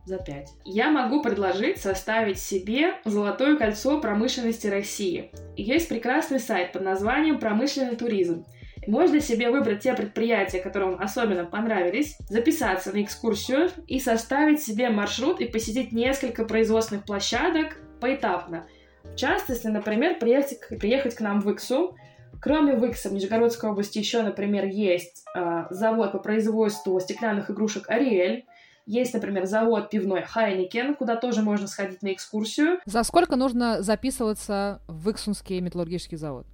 за 0.05 0.17
пять. 0.17 0.49
Я 0.63 0.89
могу 0.89 1.21
предложить 1.21 1.79
составить 1.79 2.39
себе 2.39 2.93
золотое 3.03 3.57
кольцо 3.57 3.99
промышленности 3.99 4.67
России. 4.67 5.31
есть 5.55 5.89
прекрасный 5.89 6.39
сайт 6.39 6.71
под 6.71 6.83
названием 6.83 7.39
«Промышленный 7.39 7.95
туризм». 7.95 8.45
Можно 8.87 9.19
себе 9.19 9.49
выбрать 9.49 9.81
те 9.81 9.93
предприятия, 9.93 10.61
которые 10.61 10.91
вам 10.91 11.01
особенно 11.01 11.43
понравились, 11.43 12.17
записаться 12.29 12.93
на 12.93 13.03
экскурсию 13.03 13.69
и 13.85 13.99
составить 13.99 14.61
себе 14.61 14.89
маршрут 14.89 15.41
и 15.41 15.45
посетить 15.45 15.91
несколько 15.91 16.45
производственных 16.45 17.03
площадок 17.03 17.81
поэтапно. 17.99 18.65
В 19.03 19.15
частности, 19.15 19.67
например, 19.67 20.19
приехать, 20.19 20.59
приехать 20.79 21.15
к 21.15 21.19
нам 21.19 21.41
в 21.41 21.49
Иксу, 21.51 21.97
Кроме 22.41 22.73
Выкса 22.75 23.09
в 23.09 23.13
Нижегородской 23.13 23.69
области 23.69 23.99
еще, 23.99 24.21
например, 24.21 24.65
есть 24.65 25.25
э, 25.35 25.65
завод 25.69 26.11
по 26.11 26.19
производству 26.19 26.99
стеклянных 26.99 27.49
игрушек 27.49 27.89
«Ариэль», 27.89 28.45
есть, 28.87 29.13
например, 29.13 29.45
завод 29.45 29.89
пивной 29.89 30.21
Хайникен, 30.21 30.95
куда 30.95 31.17
тоже 31.17 31.41
можно 31.41 31.67
сходить 31.67 32.01
на 32.01 32.13
экскурсию. 32.13 32.79
За 32.85 33.03
сколько 33.03 33.35
нужно 33.35 33.81
записываться 33.81 34.81
в 34.87 35.11
Иксунский 35.11 35.59
металлургический 35.59 36.17
завод? 36.17 36.47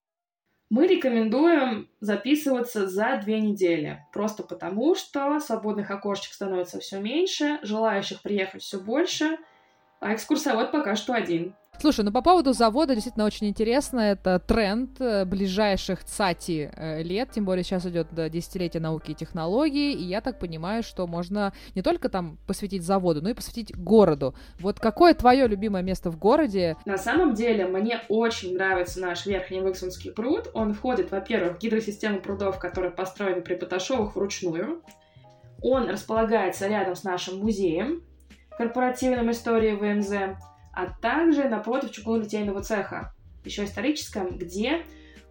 Мы 0.72 0.88
рекомендуем 0.88 1.88
записываться 2.00 2.88
за 2.88 3.22
две 3.24 3.40
недели, 3.40 4.04
просто 4.12 4.42
потому 4.42 4.96
что 4.96 5.40
свободных 5.40 5.92
окошечек 5.92 6.34
становится 6.34 6.80
все 6.80 7.00
меньше, 7.00 7.60
желающих 7.62 8.24
приехать 8.24 8.64
все 8.64 8.80
больше, 8.80 9.38
а 10.04 10.14
экскурсовод 10.14 10.72
пока 10.72 10.96
что 10.96 11.14
один. 11.14 11.56
Слушай, 11.80 12.06
ну 12.06 12.12
по 12.12 12.22
поводу 12.22 12.54
завода 12.54 12.94
действительно 12.94 13.26
очень 13.26 13.48
интересно. 13.48 14.00
Это 14.00 14.40
тренд 14.40 15.02
э, 15.02 15.26
ближайших 15.26 16.04
цати 16.04 16.72
э, 16.74 17.02
лет, 17.04 17.32
тем 17.32 17.46
более 17.46 17.64
сейчас 17.64 17.86
идет 17.86 18.08
десятилетие 18.32 18.82
науки 18.82 19.12
и 19.12 19.16
технологий, 19.16 19.92
и 19.92 20.04
я 20.04 20.22
так 20.22 20.40
понимаю, 20.40 20.84
что 20.84 21.08
можно 21.08 21.52
не 21.76 21.82
только 21.82 22.10
там 22.10 22.38
посвятить 22.48 22.84
заводу, 22.84 23.22
но 23.22 23.30
и 23.30 23.34
посвятить 23.34 23.76
городу. 23.76 24.36
Вот 24.60 24.80
какое 24.80 25.14
твое 25.14 25.48
любимое 25.48 25.82
место 25.82 26.10
в 26.12 26.18
городе? 26.18 26.78
На 26.86 26.98
самом 26.98 27.34
деле, 27.34 27.66
мне 27.66 28.02
очень 28.08 28.56
нравится 28.56 29.02
наш 29.02 29.26
Верхний 29.26 29.60
Выксунский 29.60 30.12
пруд. 30.12 30.50
Он 30.54 30.74
входит, 30.74 31.12
во-первых, 31.12 31.58
в 31.58 31.60
гидросистему 31.60 32.22
прудов, 32.22 32.60
которые 32.60 32.92
построены 32.92 33.42
при 33.42 33.56
Поташовых 33.56 34.16
вручную. 34.16 34.82
Он 35.62 35.90
располагается 35.90 36.68
рядом 36.68 36.96
с 36.96 37.04
нашим 37.04 37.40
музеем 37.40 38.04
корпоративным 38.58 39.32
истории 39.32 39.74
ВМЗ 39.74 40.38
а 40.74 40.88
также 40.88 41.48
напротив 41.48 41.92
чугунно-литейного 41.92 42.62
цеха, 42.62 43.14
еще 43.46 43.64
историческом, 43.66 44.38
где 44.38 44.82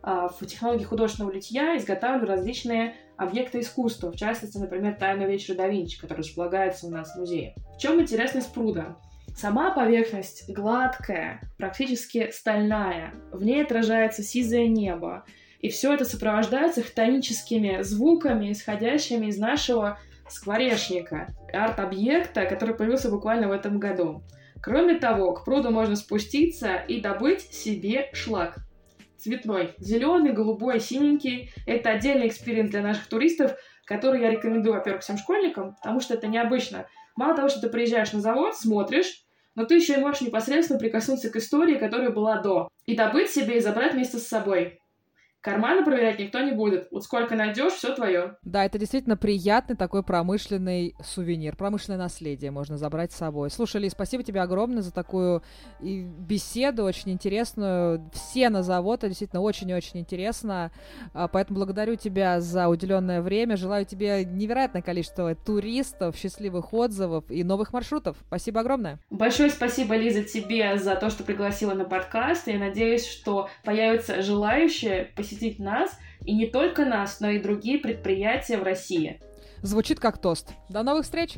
а, 0.02 0.28
в 0.28 0.46
технологии 0.46 0.84
художественного 0.84 1.32
литья 1.32 1.76
изготавливают 1.76 2.30
различные 2.30 2.94
объекты 3.16 3.60
искусства, 3.60 4.12
в 4.12 4.16
частности, 4.16 4.58
например, 4.58 4.94
«Тайна 4.94 5.24
вечера 5.24 5.56
да 5.56 5.68
Винчи», 5.68 6.00
который 6.00 6.18
располагается 6.18 6.86
у 6.86 6.90
нас 6.90 7.14
в 7.14 7.18
музее. 7.18 7.54
В 7.76 7.78
чем 7.78 8.00
интересность 8.00 8.52
пруда? 8.54 8.96
Сама 9.36 9.72
поверхность 9.72 10.48
гладкая, 10.48 11.40
практически 11.56 12.30
стальная, 12.30 13.14
в 13.32 13.42
ней 13.42 13.64
отражается 13.64 14.22
сизое 14.22 14.68
небо, 14.68 15.24
и 15.60 15.70
все 15.70 15.94
это 15.94 16.04
сопровождается 16.04 16.82
хтоническими 16.82 17.82
звуками, 17.82 18.52
исходящими 18.52 19.26
из 19.26 19.38
нашего 19.38 19.98
скворечника, 20.32 21.34
арт-объекта, 21.52 22.46
который 22.46 22.74
появился 22.74 23.10
буквально 23.10 23.48
в 23.48 23.52
этом 23.52 23.78
году. 23.78 24.22
Кроме 24.62 24.98
того, 24.98 25.32
к 25.32 25.44
пруду 25.44 25.70
можно 25.70 25.96
спуститься 25.96 26.76
и 26.76 27.00
добыть 27.00 27.42
себе 27.52 28.10
шлак. 28.12 28.58
Цветной. 29.18 29.74
Зеленый, 29.78 30.32
голубой, 30.32 30.80
синенький. 30.80 31.52
Это 31.66 31.90
отдельный 31.90 32.28
experience 32.28 32.70
для 32.70 32.82
наших 32.82 33.06
туристов, 33.06 33.54
который 33.84 34.20
я 34.20 34.30
рекомендую, 34.30 34.74
во-первых, 34.74 35.02
всем 35.02 35.18
школьникам, 35.18 35.74
потому 35.76 36.00
что 36.00 36.14
это 36.14 36.26
необычно. 36.26 36.86
Мало 37.16 37.36
того, 37.36 37.48
что 37.48 37.60
ты 37.60 37.68
приезжаешь 37.68 38.12
на 38.12 38.20
завод, 38.20 38.56
смотришь, 38.56 39.24
но 39.54 39.64
ты 39.64 39.74
еще 39.76 39.94
и 39.94 40.00
можешь 40.00 40.22
непосредственно 40.22 40.78
прикоснуться 40.78 41.30
к 41.30 41.36
истории, 41.36 41.76
которая 41.76 42.10
была 42.10 42.40
до, 42.40 42.68
и 42.86 42.96
добыть 42.96 43.30
себе 43.30 43.58
и 43.58 43.60
забрать 43.60 43.94
вместе 43.94 44.18
с 44.18 44.26
собой. 44.26 44.80
Карманы 45.42 45.84
проверять 45.84 46.20
никто 46.20 46.40
не 46.40 46.52
будет. 46.52 46.86
Вот 46.92 47.02
сколько 47.02 47.34
найдешь, 47.34 47.72
все 47.72 47.92
твое. 47.94 48.36
Да, 48.44 48.64
это 48.64 48.78
действительно 48.78 49.16
приятный 49.16 49.74
такой 49.74 50.04
промышленный 50.04 50.94
сувенир, 51.02 51.56
промышленное 51.56 51.98
наследие 51.98 52.52
можно 52.52 52.78
забрать 52.78 53.10
с 53.10 53.16
собой. 53.16 53.50
Слушай, 53.50 53.80
Ли, 53.80 53.90
спасибо 53.90 54.22
тебе 54.22 54.40
огромное 54.40 54.82
за 54.82 54.92
такую 54.92 55.42
беседу, 55.80 56.84
очень 56.84 57.10
интересную. 57.10 58.08
Все 58.12 58.50
на 58.50 58.62
завод, 58.62 59.00
это 59.00 59.08
действительно 59.08 59.42
очень 59.42 59.68
и 59.68 59.74
очень 59.74 59.98
интересно. 59.98 60.70
А, 61.12 61.26
поэтому 61.26 61.58
благодарю 61.58 61.96
тебя 61.96 62.40
за 62.40 62.68
уделенное 62.68 63.20
время. 63.20 63.56
Желаю 63.56 63.84
тебе 63.84 64.24
невероятное 64.24 64.80
количество 64.80 65.34
туристов, 65.34 66.16
счастливых 66.16 66.72
отзывов 66.72 67.24
и 67.28 67.42
новых 67.42 67.72
маршрутов. 67.72 68.16
Спасибо 68.28 68.60
огромное. 68.60 69.00
Большое 69.10 69.50
спасибо, 69.50 69.96
Лиза, 69.96 70.22
тебе 70.22 70.78
за 70.78 70.94
то, 70.94 71.10
что 71.10 71.24
пригласила 71.24 71.74
на 71.74 71.84
подкаст. 71.84 72.46
Я 72.46 72.60
надеюсь, 72.60 73.08
что 73.08 73.50
появятся 73.64 74.22
желающие 74.22 75.06
посетить 75.16 75.31
посетить 75.32 75.58
нас, 75.58 75.90
и 76.24 76.34
не 76.34 76.46
только 76.46 76.84
нас, 76.84 77.20
но 77.20 77.30
и 77.30 77.40
другие 77.40 77.78
предприятия 77.78 78.58
в 78.58 78.62
России. 78.62 79.20
Звучит 79.62 80.00
как 80.00 80.18
тост. 80.18 80.52
До 80.68 80.82
новых 80.82 81.04
встреч! 81.04 81.36